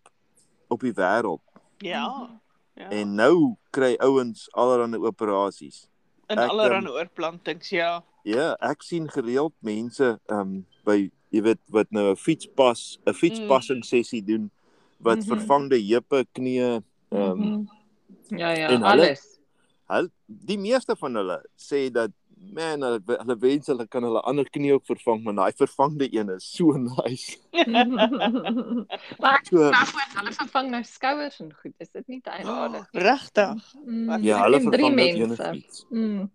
op 0.70 0.80
die 0.86 0.92
wêreld. 0.94 1.42
Ja. 1.82 2.30
Ja. 2.78 2.88
En 2.94 3.14
nou 3.18 3.56
kry 3.74 3.96
ouens 4.00 4.46
allerlei 4.52 5.00
operasies. 5.02 5.88
in 6.30 6.38
ek, 6.38 6.50
allerlei 6.52 6.86
oorplantings, 6.94 7.68
ja. 7.74 8.04
Ja, 8.22 8.52
ek 8.60 8.82
sien 8.86 9.08
gereeld 9.10 9.52
mense 9.66 10.12
ehm 10.30 10.40
um, 10.40 10.52
by 10.86 11.10
jy 11.34 11.42
weet 11.42 11.58
wat 11.74 11.90
nou 11.90 12.12
'n 12.12 12.16
fietspas, 12.16 12.98
'n 13.06 13.12
fietspassing 13.14 13.84
sessie 13.84 14.22
doen 14.24 14.50
wat 14.98 15.18
Mhm. 15.18 15.26
vervangde 15.26 15.78
heupe, 15.82 16.24
knieë 16.38 16.82
ehm 17.10 17.20
um, 17.30 17.38
Mhm. 17.38 18.38
Ja 18.38 18.50
ja, 18.54 18.68
en 18.68 18.82
hulle- 18.82 19.10
alles. 19.10 19.38
hulle 19.88 20.10
die 20.26 20.58
meeste 20.58 20.96
van 20.96 21.14
hulle 21.14 21.42
sê 21.58 21.90
dat 21.90 22.10
man 22.40 22.82
hulle 22.82 23.00
hulle 23.06 23.36
wens 23.38 23.66
hulle 23.68 23.86
kan 23.86 24.02
hulle 24.02 24.20
ander 24.24 24.48
knie 24.50 24.72
ook 24.72 24.84
vervang, 24.88 25.22
maar 25.24 25.34
daai 25.34 25.52
vervangde 25.56 26.08
een 26.14 26.28
is 26.34 26.46
so 26.56 26.72
nice. 26.96 27.38
maar 29.22 29.40
So 29.44 29.56
nou 29.56 29.86
voor 29.86 30.06
hulle 30.18 30.32
vervang 30.32 30.70
nou 30.70 30.82
skouers 30.84 31.40
en 31.40 31.52
goed. 31.62 31.74
Is 31.78 31.90
dit 31.90 32.06
nie 32.06 32.20
te 32.20 32.30
eenvoudig? 32.30 32.88
Regtig. 33.08 33.74
Mm, 33.84 34.22
ja, 34.22 34.42
hulle 34.42 34.60
vervang 34.60 34.96
dit 34.96 35.16
mense. 35.16 35.42
enigiets. 35.44 35.86
Mm. 35.90 36.30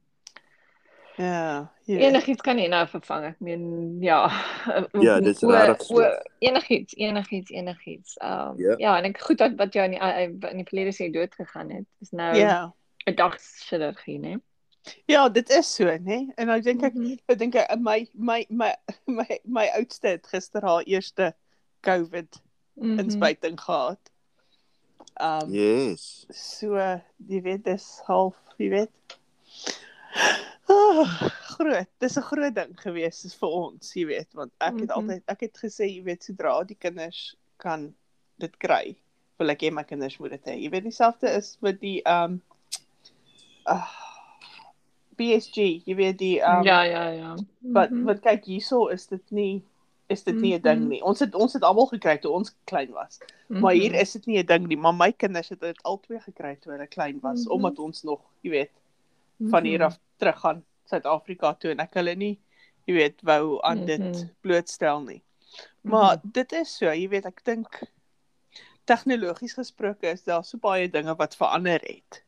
Ja, 1.15 1.71
jy 1.87 1.95
weet. 1.95 2.03
Enigiets 2.09 2.41
kan 2.43 2.57
jy 2.59 2.65
nou 2.67 2.81
vervang. 2.91 3.25
Ek 3.31 3.37
meen 3.39 3.67
ja. 4.03 4.25
Ja, 5.05 5.19
dis 5.23 5.39
regtig 5.47 5.87
Enigiets, 6.43 6.95
enigiets, 6.99 7.51
enigiets. 7.51 8.17
Ehm 8.19 8.57
Ja. 8.59 8.75
ja, 8.77 8.97
en 8.97 9.07
ek 9.11 9.21
goed 9.23 9.37
dat 9.39 9.55
wat 9.55 9.73
jou 9.73 9.85
in 9.85 9.95
die 9.95 10.01
in 10.51 10.57
die 10.59 10.67
verlede 10.67 10.91
sê 10.95 11.07
dood 11.11 11.33
gegaan 11.35 11.71
het. 11.71 11.87
Is 12.01 12.11
nou 12.11 12.35
Ja. 12.35 12.73
'n 13.07 13.15
dagchirurgie, 13.15 14.19
né? 14.19 14.35
Ja, 15.07 15.29
dit 15.29 15.49
is 15.49 15.75
so, 15.75 15.85
né? 15.97 16.27
En 16.37 16.47
nou 16.47 16.61
dink 16.61 16.83
ek 16.83 16.93
Mhm. 16.93 17.17
ek 17.27 17.37
dink 17.39 17.55
ek 17.55 17.79
my 17.79 18.07
my 18.13 18.45
my 18.49 18.73
my 19.07 19.39
my 19.45 19.67
oudste 19.77 20.07
het 20.07 20.27
gister 20.27 20.61
haar 20.61 20.83
eerste 20.85 21.33
COVID 21.81 22.41
Mhm. 22.77 22.99
inspuiting 22.99 23.59
gehad. 23.59 23.99
Um 25.21 25.49
Yes. 25.53 26.25
so 26.31 26.75
jy 27.27 27.41
weet 27.41 27.63
dis 27.63 28.01
half, 28.07 28.35
jy 28.57 28.69
weet. 28.69 28.91
Oh, 30.67 31.05
groot. 31.57 31.87
Dis 31.99 32.17
'n 32.17 32.21
groot 32.23 32.53
ding 32.55 32.75
gewees 32.81 33.25
is 33.25 33.33
vir 33.35 33.49
ons, 33.49 33.93
jy 33.95 34.05
weet, 34.05 34.33
want 34.33 34.51
ek 34.59 34.79
het 34.79 34.89
Mhm. 34.89 34.97
altyd 34.97 35.23
ek 35.27 35.39
het 35.41 35.57
gesê, 35.61 35.85
jy 35.95 36.03
weet, 36.03 36.23
sodra 36.23 36.63
die 36.63 36.75
kinders 36.75 37.35
kan 37.57 37.93
dit 38.39 38.57
kry, 38.59 38.95
wil 39.39 39.49
ek 39.49 39.59
hê 39.61 39.71
my 39.71 39.83
kinders 39.83 40.19
moet 40.19 40.31
dit 40.31 40.43
hê. 40.45 40.61
Jy 40.63 40.69
weet 40.71 40.83
dieselfde 40.83 41.29
is 41.37 41.57
met 41.61 41.79
die 41.79 42.01
um 42.05 42.41
uh, 43.67 43.87
BSG, 45.15 45.81
jy 45.85 45.95
weet 45.95 46.17
die 46.17 46.39
um 46.41 46.63
ja, 46.63 46.81
ja, 46.83 47.07
ja. 47.09 47.35
wat 47.61 47.89
Mhm. 47.91 48.03
wat 48.05 48.19
kyk 48.21 48.45
hierso 48.45 48.87
is 48.87 49.07
dit 49.07 49.31
nie 49.31 49.63
is 50.07 50.23
dit 50.23 50.35
nie 50.35 50.53
'n 50.53 50.61
ding 50.61 50.79
Mhm. 50.81 50.87
nie. 50.89 51.01
Ons 51.01 51.19
het 51.19 51.35
ons 51.35 51.53
het 51.53 51.63
almal 51.63 51.87
gekry 51.87 52.17
toe 52.17 52.31
ons 52.31 52.55
klein 52.65 52.91
was. 52.91 53.19
Maar 53.47 53.73
hier 53.73 53.91
Mhm. 53.91 53.99
is 54.01 54.11
dit 54.13 54.25
nie 54.25 54.37
'n 54.39 54.45
ding 54.45 54.67
nie, 54.67 54.77
maar 54.77 54.93
my 54.93 55.11
kinders 55.11 55.49
het 55.49 55.59
dit 55.59 55.83
albei 55.83 56.19
gekry 56.19 56.55
toe 56.61 56.71
hulle 56.73 56.87
klein 56.87 57.19
was 57.21 57.43
Mhm. 57.45 57.51
omdat 57.53 57.79
ons 57.79 58.03
nog, 58.03 58.19
jy 58.41 58.49
weet, 58.49 58.71
van 59.49 59.63
hier 59.63 59.83
af 59.83 59.99
terug 60.17 60.39
gaan 60.39 60.63
Suid-Afrika 60.85 61.53
toe 61.53 61.71
en 61.71 61.79
ek 61.79 61.93
hulle 61.93 62.15
nie, 62.15 62.39
jy 62.85 62.93
weet, 62.93 63.21
wou 63.23 63.59
aan 63.63 63.85
dit 63.85 63.99
Mhm. 63.99 64.29
blootstel 64.41 65.01
nie. 65.01 65.21
Maar 65.81 66.17
dit 66.23 66.51
is 66.53 66.77
so, 66.77 66.85
jy 66.85 67.07
weet, 67.09 67.25
ek 67.25 67.43
dink 67.43 67.81
tegnologies 68.85 69.53
gesproke 69.53 70.07
is 70.07 70.23
daar 70.23 70.43
so 70.43 70.57
baie 70.57 70.87
dinge 70.89 71.15
wat 71.15 71.35
verander 71.35 71.79
het. 71.83 72.23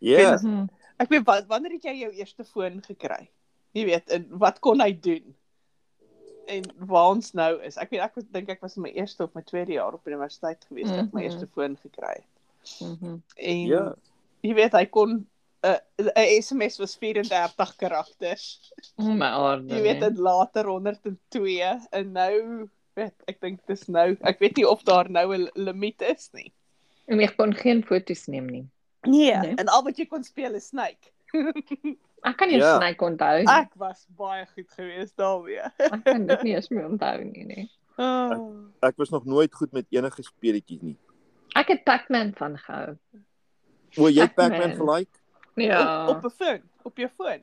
Ja. 0.00 0.38
Mhm. 0.42 0.66
Ek 0.98 1.08
weet 1.08 1.24
wat 1.24 1.46
wanneer 1.46 1.72
het 1.72 1.82
jy 1.84 1.94
jou 2.02 2.10
eerste 2.12 2.44
foon 2.44 2.82
gekry? 2.82 3.28
Jy 3.72 3.84
weet, 3.84 4.10
en 4.10 4.26
wat 4.38 4.58
kon 4.60 4.80
hy 4.80 4.92
doen? 4.92 5.34
En 6.46 6.62
waar 6.76 7.08
ons 7.14 7.32
nou 7.32 7.62
is. 7.62 7.76
Ek 7.78 7.90
weet 7.90 8.00
ek 8.00 8.14
was- 8.16 8.24
dink 8.30 8.48
ek 8.48 8.60
was 8.60 8.76
in 8.76 8.82
my 8.82 8.90
eerste 8.90 9.22
of 9.24 9.34
my 9.34 9.42
tweede 9.42 9.72
jaar 9.72 9.94
op 9.94 10.06
universiteit 10.06 10.64
gewees 10.68 10.88
toe 10.88 10.98
ek 11.06 11.12
my 11.14 11.20
Mhm. 11.22 11.30
eerste 11.30 11.46
foon 11.54 11.76
gekry 11.76 12.14
het. 12.18 12.80
Mhm. 12.80 13.16
En 13.36 13.66
Ja. 13.66 13.94
jy 14.42 14.54
weet 14.54 14.72
hy 14.72 14.84
kon 14.86 15.10
'n 15.12 15.26
uh, 15.64 15.78
'n 16.16 16.42
SMS 16.42 16.78
was 16.78 16.96
34 16.96 17.76
karakters. 17.76 18.72
O 18.98 19.04
my 19.14 19.26
aarde. 19.26 19.68
Jy 19.74 19.82
weet 19.82 20.00
nee. 20.00 20.10
dit 20.10 20.18
later 20.18 20.64
102 20.66 21.78
en 21.92 22.12
nou 22.12 22.68
weet 22.94 23.14
ek 23.28 23.40
dink 23.40 23.60
dis 23.66 23.88
nou 23.88 24.16
ek 24.22 24.38
weet 24.40 24.56
nie 24.56 24.68
of 24.68 24.82
daar 24.82 25.08
nou 25.10 25.32
'n 25.36 25.48
limiet 25.54 26.02
is 26.02 26.30
nie. 26.32 26.52
En 27.08 27.18
jy 27.20 27.28
kon 27.36 27.52
geen 27.54 27.82
foto's 27.84 28.26
neem 28.26 28.46
nie. 28.46 28.66
Nee, 29.02 29.36
Nee. 29.36 29.54
en 29.54 29.66
al 29.66 29.82
wat 29.82 29.96
jy 29.98 30.06
kon 30.06 30.22
speel 30.24 30.54
is 30.54 30.66
Snake. 30.68 31.10
Ek 32.22 32.36
kan 32.38 32.48
nie 32.48 32.58
Ja. 32.60 32.76
snyk 32.78 33.00
onthou 33.02 33.38
nie. 33.42 33.48
Ek 33.50 33.72
was 33.74 34.06
baie 34.16 34.46
goed 34.54 34.70
geweest 34.70 35.16
daarmee. 35.18 35.58
Ek 35.78 36.04
kan 36.04 36.26
dit 36.26 36.42
nie 36.42 36.54
eens 36.54 36.68
meer 36.70 36.86
onthou 36.86 37.24
nie, 37.24 37.44
nee. 37.44 37.70
Oh. 37.98 38.70
Ek 38.80 38.96
was 38.96 39.10
nog 39.10 39.24
nooit 39.24 39.54
goed 39.54 39.72
met 39.72 39.86
enige 39.90 40.22
speletjies 40.22 40.80
nie. 40.82 40.96
Ek 41.58 41.68
het 41.68 41.82
Pac-Man 41.84 42.30
van 42.38 42.54
gehou. 42.58 42.94
O, 43.98 44.06
jy 44.08 44.22
het 44.22 44.34
Pac-Man. 44.34 44.76
Gelike? 44.78 45.18
Ja. 45.60 46.08
Op, 46.08 46.16
op 46.16 46.24
'n 46.30 46.30
foon, 46.36 46.62
op 46.82 46.96
jou 46.96 47.08
foon. 47.16 47.42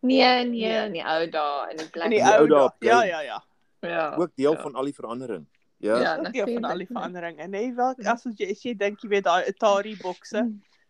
nee, 0.00 0.44
nee, 0.44 0.44
Nee. 0.44 0.86
in 0.86 0.92
die 0.92 1.02
ou 1.04 1.26
dae 1.30 1.70
in 1.70 1.76
die 1.76 1.88
plek. 1.90 2.04
In 2.04 2.10
die 2.10 2.22
ou 2.22 2.46
dae 2.46 2.70
Ja, 2.78 3.02
ja, 3.04 3.20
ja. 3.20 3.42
ja. 3.80 4.14
Ook 4.16 4.30
deel 4.36 4.52
ja. 4.52 4.60
van 4.62 4.74
al 4.74 4.84
die 4.84 4.94
verandering. 4.94 5.46
Ja. 5.78 5.98
Ja, 6.00 6.16
ook 6.18 6.32
deel 6.32 6.46
van 6.54 6.64
al 6.64 6.78
die 6.78 6.86
nee. 6.88 6.96
veranderinge. 6.96 7.46
Nee, 7.48 7.74
wel 7.74 7.94
as 8.04 8.24
jy 8.36 8.50
as 8.50 8.62
jy 8.62 8.74
dink 8.76 9.00
jy 9.02 9.08
weet 9.08 9.24
daai 9.24 9.44
Atari 9.48 9.96
bokse 9.96 10.44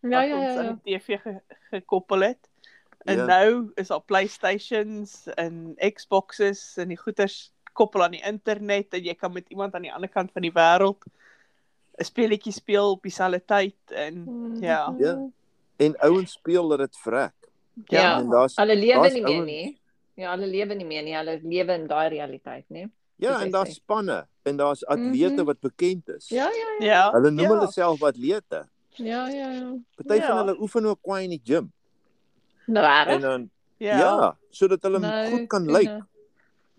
Ja, 0.09 0.19
wat 0.19 0.27
ja, 0.29 0.35
ons 0.35 0.53
ja. 0.53 0.57
aan 0.59 0.65
ja. 0.65 0.77
die 0.83 0.97
TV 0.99 1.21
ge, 1.21 1.41
gekoppel 1.69 2.19
het. 2.21 2.49
En 3.05 3.17
Ja. 3.17 3.25
nou 3.25 3.71
is 3.75 3.87
daar 3.87 4.01
PlayStations 4.01 5.27
en 5.35 5.75
Xboxes 5.93 6.77
en 6.77 6.87
die 6.87 6.97
goeters 6.97 7.51
koppel 7.73 8.03
aan 8.03 8.11
die 8.11 8.23
internet 8.25 8.93
en 8.93 9.03
jy 9.03 9.13
kan 9.15 9.33
met 9.33 9.49
iemand 9.49 9.73
aan 9.75 9.81
die 9.81 9.93
ander 9.93 10.09
kant 10.09 10.31
van 10.31 10.41
die 10.41 10.51
wêreld 10.51 11.03
'n 11.97 12.03
speletjie 12.03 12.51
speel 12.53 12.91
op 12.91 13.01
dieselfde 13.03 13.41
tyd 13.45 13.75
en 13.91 14.25
ja. 14.61 14.89
Mhm. 14.89 15.03
Ja. 15.03 15.27
En 15.77 15.97
ouens 15.99 16.31
speel 16.31 16.67
dat 16.67 16.79
dit 16.79 16.97
vrek. 16.97 17.33
Ja. 17.85 18.19
En 18.19 18.29
daar's 18.29 18.55
Hulle 18.55 18.75
lewe 18.75 19.09
nie 19.11 19.21
meer 19.21 19.31
ouens- 19.35 19.45
nie. 19.51 19.79
Ja, 20.15 20.31
hulle 20.31 20.47
lewe 20.47 20.73
nie 20.73 20.85
meer 20.85 21.03
nie. 21.03 21.15
Hulle 21.15 21.39
lewe 21.43 21.73
in 21.73 21.87
daai 21.87 22.09
realiteit, 22.09 22.63
nee. 22.67 22.87
Ja, 23.17 23.41
en 23.41 23.51
daar's 23.51 23.73
spanne 23.73 24.27
en 24.43 24.57
daar's 24.57 24.85
atlete 24.85 25.33
Mhm. 25.33 25.43
wat 25.45 25.59
bekend 25.59 26.09
is. 26.09 26.29
Ja, 26.29 26.49
ja, 26.49 26.67
ja. 26.79 26.85
Ja. 26.85 27.11
Hulle 27.11 27.31
noem 27.31 27.45
ja. 27.45 27.49
hulle 27.51 27.71
self 27.71 28.03
atlete. 28.03 28.67
Ja, 28.97 29.27
ja, 29.29 29.49
ja. 29.51 29.73
Party 29.95 30.21
Ja. 30.21 30.27
van 30.27 30.37
hulle 30.37 30.59
oefen 30.61 30.85
ook 30.85 30.99
kwai 31.01 31.23
in 31.23 31.29
die 31.29 31.41
gym. 31.43 31.71
Nou, 32.65 32.85
En 32.85 33.05
reg? 33.07 33.21
dan 33.21 33.49
Ja. 33.77 33.97
ja, 33.99 34.37
sodat 34.49 34.81
hulle 34.81 34.99
Nou, 34.99 35.29
goed 35.31 35.47
kan 35.47 35.65
lyk. 35.71 35.91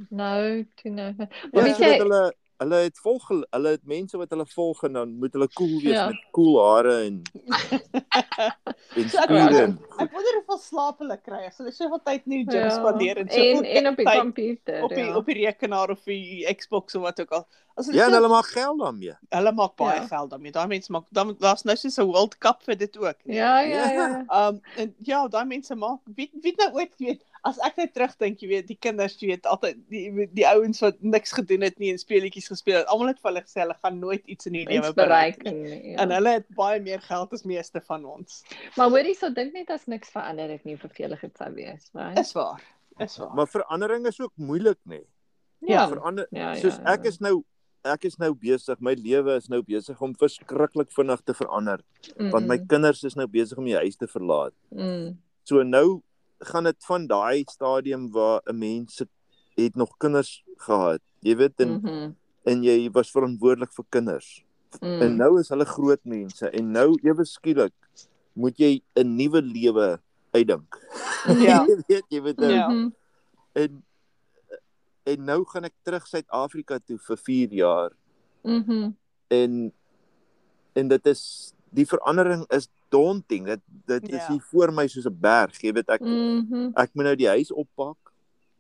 nou. 0.09 0.67
Toe 0.75 0.91
nou. 0.91 1.15
Maar 1.17 1.29
Ja, 1.53 1.63
weet 1.63 1.75
sodat 1.77 1.93
jy, 1.93 1.99
hulle 1.99 2.35
hulle 2.59 2.75
het 2.77 2.99
volg 2.99 3.29
hulle 3.29 3.69
het 3.69 3.83
mense 3.85 4.17
wat 4.17 4.31
hulle 4.31 4.47
volg 4.47 4.83
en 4.85 4.93
dan 4.93 5.11
moet 5.19 5.33
hulle 5.33 5.49
cool 5.53 5.81
wees 5.83 5.93
Ja. 5.93 6.07
met 6.09 6.17
cool 6.33 6.57
hare 6.73 6.95
en 7.05 7.23
en 8.97 9.09
So 9.09 9.19
ek 9.19 9.29
spiere. 9.29 9.37
en 9.37 9.77
wonder, 9.77 10.01
ek 10.01 10.13
wonder 10.13 10.35
hoeveel 10.39 10.59
slaap 10.63 10.99
hulle 11.03 11.17
kry 11.21 11.43
as 11.51 11.59
hulle 11.61 11.73
soveel 11.73 12.01
tyd 12.07 12.23
in 12.27 12.33
die 12.33 12.45
gym 12.49 12.63
ja. 12.65 12.71
spandeer 12.71 13.21
en 13.21 13.29
en, 13.29 13.35
soveel 13.57 13.77
en 13.77 13.87
op 13.93 13.97
die 14.01 14.07
tyd 14.07 14.21
komputer. 14.23 14.83
op 14.87 14.95
die 14.95 15.05
ja. 15.05 15.17
op 15.21 15.27
die 15.27 15.35
rekenaar 15.43 15.91
of 15.91 16.03
die 16.09 16.55
Xbox 16.55 16.95
of 16.95 17.03
wat 17.03 17.21
ook 17.21 17.31
al. 17.41 17.47
As 17.79 17.87
Ja, 17.93 18.05
en 18.07 18.11
so- 18.11 18.17
hulle 18.17 18.29
maak 18.29 18.47
geld 18.47 18.79
daarmee. 18.81 19.15
hulle 19.29 19.53
maak 19.53 19.77
baie 19.77 20.01
Ja. 20.01 20.07
geld 20.07 20.31
daarmee. 20.31 20.53
Daai 20.53 20.67
mense 20.67 20.93
maak 20.93 21.05
dan 21.13 21.37
daar's 21.39 21.63
nou 21.65 21.77
so 21.77 22.03
'n 22.03 22.07
World 22.07 22.39
Cup 22.39 22.63
vir 22.63 22.77
dit 22.77 22.97
ook. 22.99 23.17
nie? 23.25 23.37
Ja, 23.37 23.61
ja, 23.61 23.91
ja. 23.93 24.49
Um 24.49 24.61
en 24.77 24.95
ja, 25.03 25.29
daai 25.29 25.45
mense 25.45 25.75
maak 25.75 26.01
weet 26.17 26.31
weet 26.43 26.57
nou 26.57 26.73
ooit 26.73 26.95
weet 26.99 27.23
as 27.45 27.59
ek 27.61 27.77
net 27.77 27.93
terugdink 27.95 28.41
jy 28.41 28.49
weet 28.49 28.67
die 28.67 28.79
kinders 28.81 29.21
jy 29.21 29.27
weet 29.29 29.47
altyd 29.47 29.77
die 29.91 30.29
die 30.33 30.47
ouens 30.49 30.81
wat 30.81 30.97
niks 31.03 31.33
gedoen 31.33 31.61
het 31.63 31.79
nie 31.79 31.91
en 31.93 31.99
speletjies 31.99 32.49
gespeel 32.49 32.77
het. 32.79 32.87
Almal 32.87 33.09
het 33.09 33.21
vir 33.21 33.31
hulle 33.31 33.43
gesê 33.43 33.61
hulle 33.61 33.77
gaan 33.83 33.99
nooit 33.99 34.27
iets 34.27 34.47
in 34.47 34.53
die 34.53 34.65
lewe 34.67 34.87
Iets 34.87 34.95
bereik. 34.95 35.43
nie. 35.43 35.53
en- 35.73 35.91
Ja. 35.91 35.97
En 35.99 36.11
hulle 36.11 36.29
het 36.31 36.47
baie 36.55 36.81
meer 36.81 37.01
geld 37.01 37.33
as 37.33 37.43
meeste 37.45 37.81
van 37.81 38.05
ons. 38.05 38.43
Maar 38.77 38.89
hoorie, 38.89 39.15
so 39.15 39.31
dink 39.31 39.53
net 39.53 39.71
as 39.71 39.87
niks 39.87 40.09
verander 40.09 40.49
het 40.51 40.65
nie 40.65 40.77
vervelig 40.79 41.21
dit 41.21 41.37
sou 41.37 41.53
wees, 41.55 41.91
right? 41.93 42.19
Is 42.19 42.33
waar. 42.33 42.63
Is 42.99 43.17
waar. 43.19 43.35
Maar 43.35 43.47
verandering 43.49 44.07
is 44.07 44.21
ook 44.21 44.33
moeilik, 44.37 44.79
nê. 44.89 45.01
ja. 45.61 45.89
Verander 45.89 46.27
Ja, 46.31 46.53
ja, 46.53 46.61
soos 46.61 46.77
ja. 46.77 46.93
ek 46.95 47.05
is 47.05 47.19
nou 47.21 47.45
ek 47.87 48.05
is 48.05 48.17
nou 48.19 48.35
besig, 48.35 48.81
my 48.81 48.95
lewe 48.95 49.37
is 49.37 49.49
nou 49.49 49.63
besig 49.63 50.01
om 50.03 50.15
verskriklik 50.15 50.91
vinnig 50.93 51.21
te 51.25 51.35
verander 51.35 51.81
want 52.33 52.47
my 52.47 52.57
Mm, 52.59 52.67
kinders 52.67 53.05
is 53.05 53.15
nou 53.17 53.27
besig 53.27 53.59
om 53.59 53.65
die 53.65 53.77
huis 53.77 53.97
te 53.97 54.07
verlaat. 54.07 54.53
mm, 54.73 55.17
So 55.45 55.63
nou 55.63 56.03
gaan 56.41 56.65
dit 56.65 56.77
van 56.89 57.07
daai 57.07 57.45
stadium 57.51 58.11
waar 58.13 58.41
'n 58.47 58.59
mens 58.59 58.97
se- 58.97 59.09
het 59.57 59.77
nog 59.77 59.97
kinders 59.99 60.43
gehad. 60.59 61.01
Jy 61.23 61.37
weet 61.37 61.61
en 61.61 61.81
mhm, 61.81 62.13
en 62.45 62.63
jy 62.63 62.91
was 62.93 63.11
verantwoordelik 63.11 63.73
vir 63.73 63.85
kinders. 63.91 64.45
mm. 64.83 65.01
En 65.03 65.17
nou 65.17 65.41
is 65.41 65.49
hulle 65.49 65.65
groot 65.65 66.01
mense 66.05 66.47
en 66.51 66.73
nou 66.73 66.99
ewe 67.03 67.25
skielik 67.25 67.73
moet 68.35 68.57
jy 68.59 68.83
'n 68.97 69.17
nuwe 69.17 69.41
lewe 69.43 70.01
uitdink. 70.35 70.77
Ja. 71.41 71.65
jy 71.69 71.77
weet 71.89 72.05
jy 72.11 72.21
weet 72.23 72.37
nou, 72.39 72.53
Ja. 72.53 72.69
En 73.55 73.83
en 75.07 75.25
nou 75.25 75.41
gaan 75.51 75.65
ek 75.69 75.75
terug 75.87 76.07
Suid-Afrika 76.11 76.79
toe 76.83 76.99
vir 76.99 77.17
4 77.17 77.53
jaar 77.55 77.93
mhm, 78.45 78.91
en 79.31 79.73
en 80.77 80.89
dit 80.93 81.07
is 81.13 81.53
die 81.77 81.87
verandering 81.89 82.45
is 82.55 82.69
daunting. 82.93 83.47
Dit 83.47 83.61
dit 83.87 84.09
is 84.13 84.23
Ja. 84.23 84.29
hier 84.33 84.43
voor 84.51 84.73
my 84.73 84.87
soos 84.89 85.07
'n 85.07 85.17
berg. 85.21 85.57
Jy 85.63 85.73
weet 85.73 85.89
ek 85.91 86.01
mhm, 86.01 86.73
ek 86.77 86.91
moet 86.95 87.05
nou 87.05 87.17
die 87.17 87.29
huis 87.29 87.51
oppak 87.53 87.97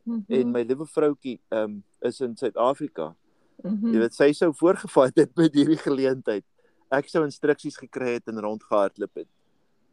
mhm, 0.05 0.25
en 0.29 0.51
my 0.53 0.63
liewe 0.63 0.87
vroutjie 0.87 1.41
ehm 1.51 1.63
um, 1.63 1.85
is 2.03 2.21
in 2.21 2.37
Suid-Afrika. 2.37 3.15
mhm. 3.63 3.93
Jy 3.95 3.99
weet 3.99 4.15
sy 4.15 4.33
sou 4.33 4.53
voorgevat 4.53 5.17
het 5.17 5.37
met 5.37 5.55
hierdie 5.55 5.77
geleentheid. 5.79 6.45
Ek 6.91 7.09
sou 7.09 7.25
instruksies 7.25 7.77
gekry 7.77 8.15
het 8.15 8.29
en 8.29 8.39
rondgehardloop 8.41 9.15
het. 9.15 9.29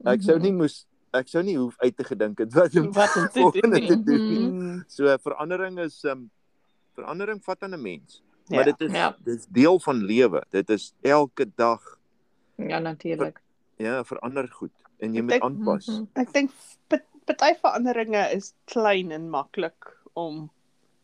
Ek 0.05 0.21
sou 0.21 0.35
Mhm. 0.35 0.43
nie 0.43 0.51
moes 0.51 0.85
ek 1.13 1.27
sou 1.27 1.43
nie 1.43 1.57
hoef 1.57 1.75
uit 1.77 1.95
te 1.97 2.03
gedink 2.03 2.39
het 2.39 2.53
wat 2.53 2.75
om 2.75 2.91
Wat 2.91 3.15
om 3.17 3.27
te 3.29 3.61
doen. 4.09 4.57
Mm. 4.59 4.83
So 4.87 5.05
verandering 5.17 5.79
is 5.79 6.03
ehm 6.03 6.11
um, 6.17 6.31
verandering 6.93 7.43
vat 7.43 7.63
aan 7.63 7.73
'n 7.73 7.81
mens. 7.81 8.21
Ja. 8.47 8.55
Maar 8.55 8.65
dit 8.65 8.81
is 8.81 8.91
Ja. 8.91 9.15
dit 9.23 9.35
is 9.39 9.45
deel 9.45 9.79
van 9.79 9.95
lewe. 10.03 10.43
Dit 10.49 10.69
is 10.69 10.93
elke 11.01 11.45
dag 11.55 11.99
Ja, 12.55 12.79
natuurlik. 12.79 13.41
ja, 13.77 14.03
verander 14.03 14.47
goed 14.51 14.71
en 14.99 15.11
jy 15.13 15.17
Ek 15.17 15.23
moet 15.23 15.31
dink- 15.31 15.43
aanpas. 15.43 15.87
Mhm. 15.87 16.03
Ek 16.13 16.33
dink 16.33 16.51
pa- 16.87 17.01
party 17.25 17.53
veranderinge 17.59 18.31
is 18.35 18.53
klein 18.65 19.11
en 19.11 19.29
maklik 19.29 19.97
om 20.13 20.51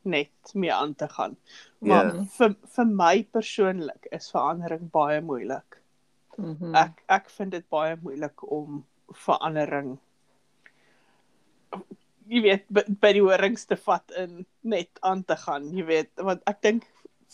net 0.02 0.30
mee 0.54 0.74
aan 0.74 0.96
te 0.96 1.08
gaan. 1.08 1.38
Maar 1.80 2.16
Ja. 2.16 2.24
vir 2.24 2.56
vir 2.76 2.86
my 2.86 3.24
persoonlik 3.32 4.06
is 4.12 4.30
verandering 4.32 4.92
baie 4.92 5.22
moeilik. 5.22 5.82
Mhm. 6.38 6.76
Ek 6.76 7.04
ek 7.08 7.30
vind 7.30 7.52
dit 7.52 7.70
baie 7.70 7.96
moeilik 8.02 8.52
om 8.52 8.86
verandering 9.14 9.98
jy 12.30 12.42
weet 12.46 12.66
by, 12.70 12.84
by 13.02 13.12
die 13.18 13.24
horings 13.26 13.66
te 13.70 13.78
vat 13.86 14.12
en 14.18 14.46
net 14.62 15.02
aan 15.06 15.24
te 15.26 15.36
gaan, 15.46 15.70
jy 15.76 15.86
weet, 15.88 16.12
want 16.22 16.44
ek 16.50 16.62
dink 16.66 16.88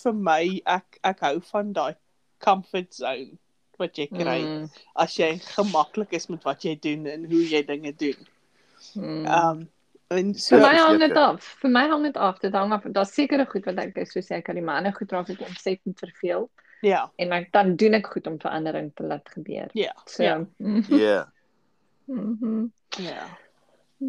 vir 0.04 0.14
my 0.28 0.42
ek 0.78 1.00
ek 1.08 1.24
hou 1.28 1.36
van 1.52 1.74
daai 1.76 1.96
comfort 2.44 2.94
zone 2.96 3.38
wat 3.80 3.98
jy 4.00 4.06
kry 4.12 4.40
mm. 4.42 4.52
Mm, 4.64 4.82
as 5.04 5.16
jy 5.20 5.34
gemaklik 5.44 6.14
is 6.16 6.30
met 6.32 6.44
wat 6.48 6.64
jy 6.64 6.76
doen 6.80 7.08
en 7.12 7.26
hoe 7.32 7.44
jy 7.44 7.64
dinge 7.68 7.92
doen. 8.00 8.28
mm. 8.96 9.26
Um 9.28 9.66
en 10.14 10.34
so 10.38 10.56
Vir 10.56 10.62
my 10.68 10.76
hang 10.78 11.00
dit 11.02 11.16
af. 11.18 11.48
Vir 11.64 11.72
my 11.74 11.82
hang 11.90 12.04
dit 12.06 12.18
af. 12.22 12.38
Dit 12.40 12.54
hang 12.54 12.72
af. 12.76 12.84
Daar's 12.94 13.14
sekere 13.16 13.48
goed 13.50 13.66
wat 13.66 13.80
ek 13.82 13.96
soos 14.08 14.30
ek 14.32 14.46
kan 14.46 14.56
die 14.56 14.64
manne 14.64 14.92
goed 14.94 15.12
raak 15.12 15.32
ek 15.34 15.42
ontsettend 15.48 15.98
verveel 16.00 16.46
ja, 16.86 17.00
en 17.18 17.34
ek 17.34 17.48
dan 17.56 17.74
doen 17.80 17.98
ek 17.98 18.12
goed 18.14 18.28
om 18.30 18.36
verandering 18.40 18.92
te 18.96 19.04
laat 19.04 19.28
gebeur. 19.34 19.72
ja, 19.74 19.96
So. 20.06 20.24
ja. 20.24 20.38
mhm, 20.60 20.94
Ja. 21.00 21.26
mhm. 22.06 22.68
ja. 23.02 23.26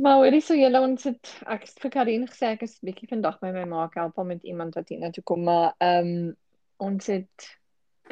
Maar 0.02 0.18
hoorie 0.20 0.42
so 0.44 0.56
julle 0.58 0.80
ons 0.84 1.04
het 1.08 1.30
ek 1.48 1.66
het 1.66 1.78
vir 1.82 1.92
Karin 1.94 2.26
gesê 2.28 2.52
ek 2.54 2.64
is 2.66 2.76
bietjie 2.84 3.08
vandag 3.10 3.38
by 3.40 3.52
my 3.54 3.64
ma 3.70 3.86
help 3.94 4.18
om 4.18 4.28
met 4.32 4.44
iemand 4.44 4.76
wat 4.76 4.90
hier 4.92 5.00
na 5.00 5.10
toe 5.14 5.24
kom, 5.24 5.46
maar 5.48 5.72
ehm 5.78 6.10
um, 6.10 6.34
ons 6.76 7.06
het 7.08 7.46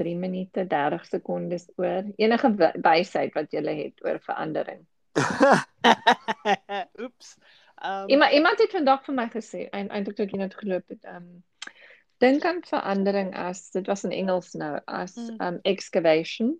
3 0.00 0.14
minute 0.17 0.64
30 0.67 1.05
sekondes 1.07 1.67
oor. 1.76 2.07
Enige 2.17 2.50
wysheid 2.83 3.35
wat 3.37 3.53
julle 3.53 3.75
het 3.76 4.00
oor 4.07 4.19
verandering. 4.25 4.81
Oeps. 7.05 7.37
Um, 7.85 8.09
Iemand 8.09 8.33
iemand 8.33 8.59
het 8.59 8.73
vandag 8.73 9.05
vir 9.05 9.14
my 9.14 9.29
gesê 9.35 9.67
en 9.71 9.91
eintlik 9.91 10.17
toe 10.17 10.25
ek 10.25 10.33
hier 10.35 10.45
net 10.47 10.57
geloop 10.59 10.88
het, 10.88 11.05
ehm 11.05 11.26
um, 11.26 11.43
dink 12.23 12.45
aan 12.47 12.62
verandering 12.64 13.35
as 13.37 13.67
dit 13.75 13.87
was 13.91 14.05
in 14.07 14.14
Engels 14.14 14.55
nou 14.55 14.79
as 14.87 15.17
Mm. 15.17 15.37
um 15.41 15.59
excavation 15.62 16.55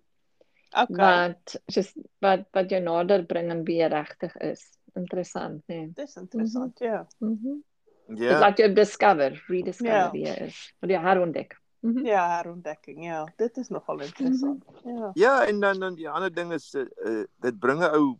okay. 0.75 0.95
wat 0.99 1.55
just 1.65 1.97
wat 2.19 2.45
wat 2.51 2.69
jou 2.69 2.81
nader 2.83 3.23
bring 3.25 3.49
en 3.51 3.63
wie 3.65 3.79
jy 3.81 3.87
regtig 3.89 4.35
is. 4.37 4.65
Interessant, 4.95 5.61
nee. 5.67 5.89
Dis 5.93 6.15
interessant, 6.15 6.79
ja. 6.79 7.05
Mhm. 7.19 7.61
Dit 8.07 8.19
Ja. 8.19 8.39
laat 8.39 8.57
jou 8.57 8.73
discover, 8.73 9.43
rediscover 9.47 10.15
Ja. 10.17 10.35
is. 10.45 10.73
Wat 10.79 10.89
jy 10.89 10.99
herontdek. 10.99 11.57
Mhm. 11.81 12.05
Ja, 12.05 12.37
herontdekking, 12.37 13.03
ja. 13.05 13.25
Dit 13.37 13.57
is 13.57 13.69
nogal 13.69 13.99
interessant. 14.01 14.63
Ja. 14.85 15.11
Ja, 15.13 15.45
en 15.47 15.59
dan 15.59 15.79
dan 15.79 15.95
die 15.95 16.09
ander 16.09 16.33
ding 16.33 16.53
is 16.53 16.73
uh, 16.75 17.23
dit 17.41 17.59
bring 17.59 17.79
'n 17.81 17.93
ou 17.95 18.15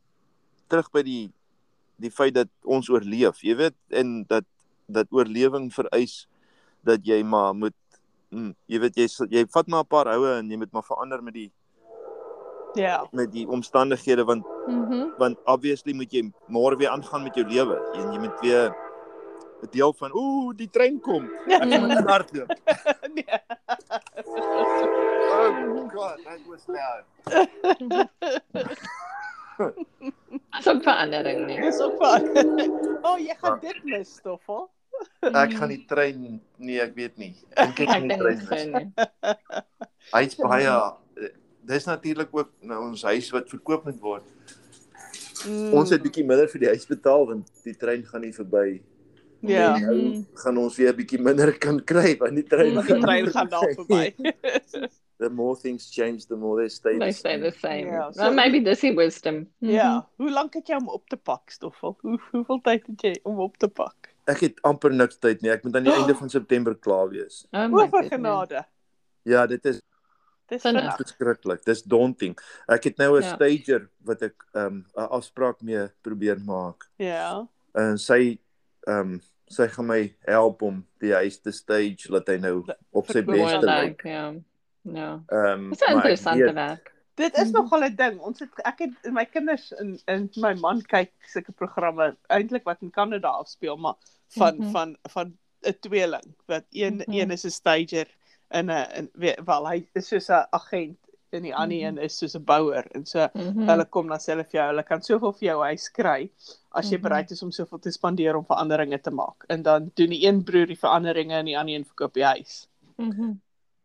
terug 0.67 0.89
by 0.91 1.01
die 1.03 1.31
die 1.97 2.11
feit 2.11 2.33
dat 2.33 2.47
ons 2.63 2.89
oorleef, 2.89 3.39
jy 3.41 3.55
weet, 3.55 3.75
en 3.89 4.23
dat 4.27 4.43
dat 4.87 5.07
oorlewing 5.09 5.71
vereis 5.73 6.27
dat 6.83 6.99
jy 7.05 7.23
maar 7.23 7.55
moet 7.55 7.73
mm, 8.29 8.53
jy 8.67 8.79
weet 8.79 8.95
jy 8.95 9.07
jy 9.29 9.45
vat 9.49 9.67
maar 9.67 9.81
'n 9.83 9.87
paar 9.87 10.07
houe 10.13 10.37
en 10.37 10.49
jy 10.49 10.57
moet 10.57 10.71
maar 10.71 10.83
verander 10.83 11.23
met 11.23 11.33
die 11.33 11.51
Ja. 12.75 13.07
met 13.11 13.31
die 13.31 13.47
omstandighede 13.47 14.23
want 14.25 14.45
Mhm. 14.67 15.13
want 15.17 15.37
obviously 15.45 15.93
moet 15.93 16.11
jy 16.11 16.31
môre 16.49 16.75
weer 16.77 16.89
aangaan 16.89 17.23
met 17.23 17.35
jou 17.35 17.45
lewe 17.47 17.77
en 17.95 18.11
jy 18.13 18.19
moet 18.19 18.39
weer 18.41 18.73
'n 19.63 19.67
deel 19.71 19.93
van 19.93 20.11
ooh 20.13 20.53
die 20.55 20.69
trein 20.69 20.99
kom 20.99 21.29
ek 21.47 21.63
moet 21.81 22.03
hardloop 22.09 22.49
nee. 23.15 23.25
oh 25.31 25.89
god 25.93 26.17
that 26.25 26.39
was 26.47 26.67
loud 26.67 27.03
Dis 30.55 30.67
ook 30.71 30.83
verandering 30.83 31.45
nie. 31.47 31.61
Dis 31.61 31.79
ook 31.79 31.95
van. 31.97 32.21
oh, 33.07 33.15
jy 33.19 33.35
gaan 33.39 33.59
dit 33.61 33.83
mis, 33.87 34.15
Stoffel. 34.19 34.69
ek 35.21 35.53
gaan 35.55 35.69
die 35.71 35.85
trein 35.87 36.41
nee 36.57 36.79
ek 36.83 36.91
weet 36.95 37.17
nie 37.19 37.31
dink 37.55 37.79
ek 37.79 37.89
Ek 37.89 38.01
nie 38.03 38.09
dink 38.09 38.21
trein 38.21 38.39
so 38.39 38.55
is. 38.55 38.65
nie. 38.65 38.87
hy's 40.15 40.35
baie 40.39 40.75
dis 41.67 41.85
natuurlik 41.85 42.29
ook 42.31 42.49
nou 42.61 42.81
ons 42.89 43.03
huis 43.03 43.29
wat 43.35 43.49
verkoop 43.49 43.85
moet 43.85 43.99
word 44.01 44.23
Mm, 45.45 45.73
ons 45.77 45.89
het 45.93 46.01
bietjie 46.01 46.23
minder 46.25 46.47
vir 46.49 46.59
die 46.63 46.67
huis 46.71 46.85
betaal 46.89 47.25
want 47.29 47.49
die 47.65 47.73
trein 47.77 48.01
gaan 48.07 48.21
nie 48.23 48.31
verby 48.33 48.81
ja. 49.45 49.75
Nou 49.77 49.95
Mhm. 49.95 50.21
gaan 50.41 50.57
ons 50.57 50.77
weer 50.79 50.93
bietjie 50.95 51.19
minder 51.21 51.51
kan 51.65 51.77
kry 51.85 52.15
want 52.17 52.33
die 52.39 52.43
trein 52.49 52.73
Die 52.79 52.99
trein 53.01 53.27
gaan 53.29 53.49
daar 53.51 53.67
verby. 53.75 54.15
the 55.21 55.29
more 55.29 55.55
things 55.59 55.85
change 55.93 56.25
the 56.27 56.35
more 56.35 56.57
they 56.61 56.69
stay 56.69 56.97
They 56.97 57.11
the 57.11 57.17
stay 57.19 57.35
same. 57.37 57.51
the 57.51 57.57
same. 57.59 57.85
Ja, 57.91 58.07
so- 58.11 58.21
Well, 58.21 58.33
maybe 58.33 58.63
dis 58.63 58.79
die 58.79 58.95
wisdom. 58.95 59.45
Ja. 59.59 60.07
Hoe 60.17 60.31
lank 60.31 60.53
het 60.57 60.67
jy 60.67 60.75
om 60.81 60.89
op 60.89 61.07
te 61.09 61.17
pak, 61.17 61.49
Stoffel? 61.51 61.97
Hoe 62.01 62.17
hoeveel 62.31 62.59
tyd 62.61 62.87
het 62.87 63.01
jy 63.01 63.13
om 63.23 63.39
op 63.39 63.57
te 63.57 63.67
pak? 63.67 64.09
ek 64.25 64.39
het 64.41 64.61
amper 64.65 64.89
niks 64.93 65.19
tyd 65.21 65.41
nie 65.45 65.51
ek 65.53 65.63
moet 65.63 65.75
aan 65.75 65.83
die 65.85 65.93
einde 65.93 66.15
van 66.17 66.29
September 66.29 66.73
klaar 66.75 67.09
wees 67.11 67.43
Oh 67.53 67.69
goodness. 67.69 68.09
genade. 68.09 68.63
ja 69.23 69.45
dit 69.45 69.65
is 69.65 69.79
Dis 70.49 70.61
Vinnig. 70.61 70.93
verskriklik 70.99 71.63
dis 71.65 71.81
daunting 71.89 72.35
ek 72.69 72.83
het 72.91 72.97
nou 73.01 73.17
'n 73.17 73.23
Ja. 73.23 73.35
stager 73.35 73.89
wat 74.05 74.21
ek 74.21 74.35
'n 74.53 74.59
um, 74.59 74.85
'n 74.97 75.07
afspraak 75.09 75.61
mee 75.61 75.87
probeer 76.03 76.39
maak 76.39 76.85
Ja. 76.97 77.47
en 77.73 77.97
sy 77.97 78.39
ehm 78.87 78.99
um, 79.15 79.21
sy 79.47 79.67
gaan 79.67 79.85
my 79.87 80.15
help 80.25 80.61
om 80.61 80.85
die 80.99 81.13
huis 81.13 81.39
te 81.41 81.51
stage 81.51 82.09
laat 82.09 82.27
hy 82.27 82.37
nou 82.37 82.63
op 82.91 83.07
sy 83.07 83.21
beste 83.21 83.65
lyk 83.65 84.03
ja. 84.03 84.33
Ja. 84.83 85.23
ehm 85.31 85.69
Dis 85.69 85.81
'n 85.81 85.95
interessante 85.95 86.53
werk. 86.53 86.91
Dit 87.15 87.37
is 87.37 87.51
Mhm. 87.51 87.61
nogal 87.61 87.83
'n 87.83 87.95
ding. 87.95 88.19
Ons 88.19 88.39
het 88.39 88.49
ek 88.65 88.79
het 88.79 89.11
my 89.11 89.25
kinders 89.25 89.71
en 89.73 89.99
en 90.07 90.29
my 90.35 90.53
man 90.59 90.81
kyk 90.81 91.11
sulke 91.25 91.51
programme 91.51 92.15
eintlik 92.29 92.63
wat 92.65 92.81
in 92.81 92.91
Kanada 92.91 93.27
afspeel, 93.29 93.77
maar 93.77 93.95
van 94.37 94.55
Mhm. 94.57 94.71
van 94.71 94.97
van 95.09 95.37
'n 95.65 95.73
tweeling 95.79 96.35
wat 96.47 96.65
een 96.71 96.95
Mhm. 97.07 97.11
een 97.11 97.31
is 97.31 97.45
'n 97.45 97.49
stager 97.51 98.05
en 98.49 98.65
'n 98.69 98.87
en 98.91 99.09
we- 99.13 99.37
wel 99.45 99.67
hy 99.67 99.87
is 99.95 100.07
soos 100.07 100.29
'n 100.29 100.45
agent 100.51 100.97
en 101.31 101.41
die 101.43 101.55
ander 101.55 101.77
Mhm. 101.77 101.85
een 101.85 101.97
is 102.05 102.17
soos 102.17 102.35
'n 102.35 102.43
bouer 102.43 102.85
en 102.95 103.05
so 103.05 103.27
Mhm. 103.33 103.67
hulle 103.69 103.85
kom 103.85 104.07
dan 104.07 104.19
self 104.19 104.51
jou 104.51 104.67
hulle 104.67 104.83
kan 104.83 105.01
soveel 105.01 105.33
vir 105.33 105.47
jou 105.49 105.63
huis 105.63 105.89
kry 105.91 106.29
as 106.71 106.89
jy 106.89 106.97
Mhm. 106.97 107.01
bereid 107.03 107.31
is 107.31 107.43
om 107.43 107.51
soveel 107.51 107.79
te 107.79 107.91
spandeer 107.91 108.35
om 108.35 108.45
veranderinge 108.45 109.01
te 109.01 109.11
maak 109.11 109.43
en 109.49 109.61
dan 109.63 109.91
doen 109.95 110.09
die 110.09 110.25
een 110.27 110.43
broer 110.43 110.65
die 110.67 110.77
veranderinge 110.79 111.33
en 111.33 111.45
die 111.45 111.57
ander 111.57 111.75
een 111.75 111.85
verkoop 111.85 112.13
die 112.13 112.23
huis. 112.25 112.67
Mhm. 112.97 113.31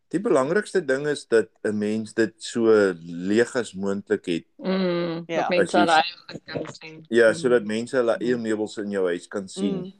Die 0.09 0.19
belangrikste 0.19 0.85
ding 0.85 1.07
is 1.07 1.25
dat 1.27 1.47
'n 1.63 1.77
mens 1.77 2.13
dit 2.13 2.33
so 2.37 2.93
leeg 3.01 3.55
as 3.55 3.73
moontlik 3.73 4.25
het. 4.25 4.45
Mm. 4.57 5.23
Ja. 5.27 5.39
Dat 5.41 5.49
mense 5.49 5.77
jy- 5.77 5.85
raai 5.85 6.03
goed 6.27 6.41
kan 6.45 6.73
sien. 6.73 7.05
Ja, 7.09 7.33
sodat 7.33 7.63
mense 7.65 7.95
hulle 7.97 8.17
eie 8.19 8.37
meubels 8.37 8.77
in 8.77 8.89
jou 8.91 9.05
huis 9.07 9.27
kan 9.27 9.47
sien. 9.47 9.75
Mm. 9.83 9.93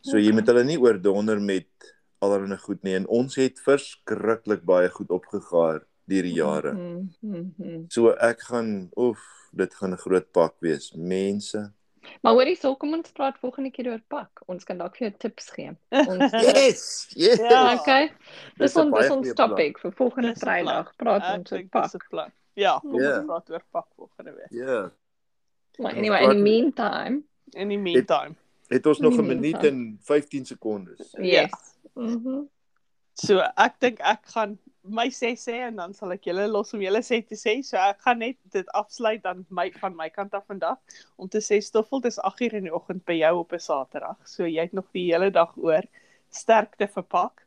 So 0.00 0.16
jy 0.18 0.32
moet 0.32 0.46
hulle 0.46 0.64
nie 0.64 0.78
oordonder 0.80 1.40
met 1.40 1.66
allerlei 2.32 2.58
goed 2.58 2.82
nie 2.82 2.94
en 2.94 3.06
ons 3.08 3.34
het 3.36 3.60
verskriklik 3.60 4.64
baie 4.64 4.88
goed 4.88 5.10
opgegaar 5.10 5.84
deur 6.06 6.22
die 6.22 6.34
jare. 6.34 6.72
Mhm. 6.72 7.08
Mhm. 7.20 7.84
So 7.88 8.10
ek 8.10 8.40
gaan 8.40 8.90
oef, 8.96 9.18
dit 9.52 9.74
gaan 9.74 9.92
'n 9.92 9.96
groot 9.98 10.32
pak 10.32 10.54
wees. 10.60 10.92
Mense. 10.94 11.72
Maar 12.22 12.32
hoorie, 12.34 12.56
so 12.56 12.76
kom 12.76 12.92
ons 12.94 13.10
praat 13.10 13.34
volgende 13.40 13.70
keer 13.70 13.88
oor 13.90 14.00
pak. 14.08 14.30
Ons 14.46 14.64
kan 14.64 14.78
dalk 14.78 14.96
vir 14.96 15.08
jou 15.08 15.18
tips 15.18 15.50
gee. 15.50 15.76
Ons 15.90 16.32
Yes. 16.54 17.08
Yes. 17.16 17.38
Ja. 17.38 17.74
Okay. 17.74 18.12
Dis 18.58 18.72
Dis 18.72 18.76
'n 18.76 18.80
ons 18.86 18.98
dis 19.00 19.10
ons 19.10 19.20
goeie 19.26 19.34
plan. 19.34 19.48
topic 19.48 19.78
vir 19.78 19.92
volgende 19.92 20.32
Dis. 20.34 20.42
Vrydag. 20.42 20.92
Praat 20.96 21.22
Ek 21.22 21.38
ons 21.38 21.52
oor 21.52 21.58
dis 21.58 21.68
pak. 21.70 22.32
Ja, 22.54 22.78
kom 22.78 23.00
Ja. 23.00 23.16
ons 23.18 23.26
praat 23.26 23.50
oor 23.50 23.62
pak 23.72 23.86
volgende 23.96 24.32
week. 24.34 24.50
Ja. 24.50 24.90
Maar 25.78 25.90
Ons 25.92 25.98
anyway, 25.98 26.22
in 26.22 26.28
the 26.30 26.42
meantime, 26.42 27.22
In 27.54 27.68
die 27.68 27.78
meantime. 27.78 28.34
Het 28.68 28.86
ons 28.86 28.98
nog 28.98 29.14
'n 29.18 29.26
minuut 29.26 29.64
en 29.64 29.98
15 30.02 30.44
sekondes. 30.46 31.10
Ja. 31.12 31.22
yes. 31.22 31.75
Mhm. 31.96 32.48
So 33.14 33.40
ek 33.56 33.78
dink 33.80 34.00
ek 34.00 34.26
gaan 34.34 34.58
my 34.84 35.08
sê 35.08 35.32
sê 35.34 35.54
en 35.66 35.76
dan 35.76 35.94
sal 35.94 36.12
ek 36.12 36.26
julle 36.28 36.46
los 36.48 36.74
om 36.74 36.80
julle 36.80 37.00
sê 37.02 37.22
te 37.26 37.34
sê. 37.34 37.62
So 37.64 37.76
ek 37.76 38.02
gaan 38.04 38.18
net 38.18 38.36
dit 38.52 38.68
afsluit 38.74 39.22
dan 39.22 39.46
my 39.50 39.70
van 39.80 39.96
my 39.96 40.08
kant 40.10 40.34
af 40.34 40.46
vandag 40.46 40.78
om 41.16 41.28
te 41.28 41.38
sê 41.38 41.60
Stoffel 41.62 42.00
dis 42.00 42.18
8uur 42.18 42.54
in 42.60 42.68
die 42.68 42.74
oggend 42.74 43.04
by 43.04 43.16
jou 43.18 43.38
op 43.40 43.52
'n 43.52 43.58
Saterdag. 43.58 44.18
So 44.28 44.44
jy 44.44 44.60
het 44.60 44.72
nog 44.72 44.86
die 44.92 45.12
hele 45.12 45.30
dag 45.30 45.56
oor 45.56 45.82
sterkte 46.30 46.88
verpak. 46.88 47.42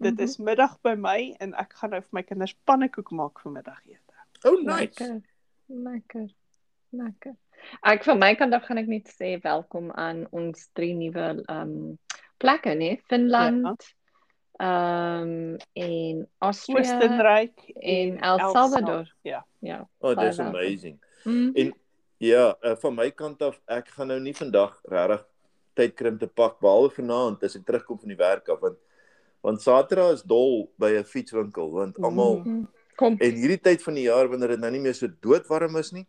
Dit 0.00 0.14
Mhm. 0.14 0.22
is 0.22 0.38
middag 0.38 0.80
by 0.82 0.94
my 0.94 1.36
en 1.40 1.54
ek 1.54 1.72
gaan 1.74 1.90
nou 1.90 2.00
vir 2.00 2.12
my 2.12 2.22
kinders 2.22 2.54
pannekoek 2.66 3.10
maak 3.12 3.40
vir 3.40 3.52
middagete. 3.52 4.14
Oh 4.44 4.56
nice. 4.62 4.98
Lekker. 4.98 5.22
Lekker. 5.68 6.28
Lekker. 6.92 7.36
Ek 7.84 8.04
van 8.04 8.18
my 8.18 8.34
kant 8.34 8.54
af 8.54 8.64
gaan 8.64 8.78
ek 8.78 8.88
net 8.88 9.08
sê 9.08 9.40
welkom 9.42 9.90
aan 9.90 10.26
ons 10.32 10.68
drie 10.74 10.94
nuwe 10.94 11.44
ehm 11.46 11.60
um, 11.60 11.98
plekke, 12.40 12.74
nee, 12.74 12.96
Finland, 13.08 13.84
ehm 14.60 15.22
um, 15.22 15.56
en 15.80 16.26
Austria 16.38 16.78
Oostenryk 16.80 17.62
en 17.80 18.18
El 18.20 18.38
Salvador. 18.52 19.08
Ja. 19.24 19.44
Ja. 19.64 19.78
Oh, 20.00 20.10
dis 20.16 20.16
Baie 20.16 20.36
welkom. 20.36 20.54
amazing. 20.56 20.98
Mm. 21.24 21.50
En 21.54 21.72
ja, 22.18 22.56
uh, 22.62 22.74
van 22.80 22.94
my 22.94 23.10
kant 23.16 23.42
af, 23.42 23.60
ek 23.68 23.88
gaan 23.96 24.08
nou 24.12 24.18
nie 24.20 24.34
vandag 24.36 24.74
regtig 24.88 25.24
tyd 25.78 25.94
kry 25.96 26.08
om 26.12 26.18
te 26.20 26.26
pak 26.28 26.58
behalwe 26.60 26.90
vanaand 26.96 27.42
as 27.46 27.54
ek 27.56 27.64
terugkom 27.68 27.98
van 28.02 28.08
die 28.12 28.18
werk 28.20 28.48
af 28.52 28.60
want 28.60 28.78
want 29.40 29.62
Saterdag 29.64 30.12
is 30.18 30.22
dol 30.28 30.66
by 30.76 30.90
'n 30.98 31.04
fietswinkel 31.08 31.70
want 31.72 31.96
almal 32.04 32.40
Mhm. 32.44 32.64
Kom. 32.96 33.16
en 33.20 33.32
hierdie 33.32 33.60
tyd 33.62 33.82
van 33.82 33.94
die 33.94 34.02
jaar 34.08 34.28
wanneer 34.28 34.48
dit 34.48 34.60
nou 34.60 34.70
nie 34.70 34.80
meer 34.80 34.94
so 34.94 35.08
doodwarm 35.20 35.76
is 35.76 35.92
nie, 35.92 36.06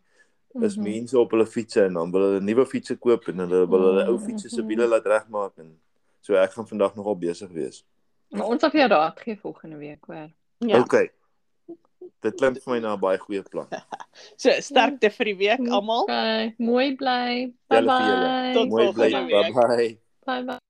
is 0.62 0.76
Mhm. 0.76 0.84
mense 0.84 1.20
op 1.20 1.32
hulle 1.32 1.46
fietsse 1.46 1.86
en 1.86 1.94
dan 1.94 2.12
wil 2.12 2.22
hulle 2.22 2.42
nuwe 2.42 2.66
fietsse 2.66 2.98
koop 3.00 3.28
en 3.30 3.38
hulle 3.40 3.68
wil 3.70 3.80
hulle 3.88 4.08
ou 4.10 4.18
fietsse 4.20 4.50
se 4.50 4.62
wiele 4.66 4.88
laat 4.88 5.06
regmaak 5.06 5.58
en 5.58 5.80
so 6.22 6.36
ek 6.40 6.54
gaan 6.58 6.68
vandag 6.68 6.96
nogal 6.96 7.18
besig 7.20 7.50
wees. 7.52 7.84
Maar 8.32 8.48
ons 8.54 8.62
sal 8.64 8.72
vir 8.72 8.82
jou 8.86 8.90
raad 8.94 9.20
gee 9.20 9.38
volgende 9.42 9.78
week, 9.82 10.06
hoor. 10.08 10.30
Ja. 10.64 10.80
Okay. 10.80 11.10
Dit 12.22 12.38
klink 12.38 12.62
vir 12.64 12.74
my 12.74 12.80
na 12.80 12.94
'n 12.96 13.00
baie 13.02 13.18
goeie 13.18 13.44
plan. 13.44 13.68
So 14.42 14.50
sterkte 14.62 15.10
vir 15.10 15.26
die 15.32 15.38
week 15.40 15.62
almal. 15.72 16.04
Okay, 16.04 16.54
mooi 16.60 16.96
bly. 17.00 17.54
Bye 17.72 17.82
bye. 17.88 18.54
Tot 18.54 18.68
Mooi 18.70 18.92
bly. 18.92 19.10
volgende 19.10 19.26
week. 19.32 19.56
Bye 19.56 19.68
bye. 19.68 19.98
Bye 20.26 20.44
bye. 20.44 20.62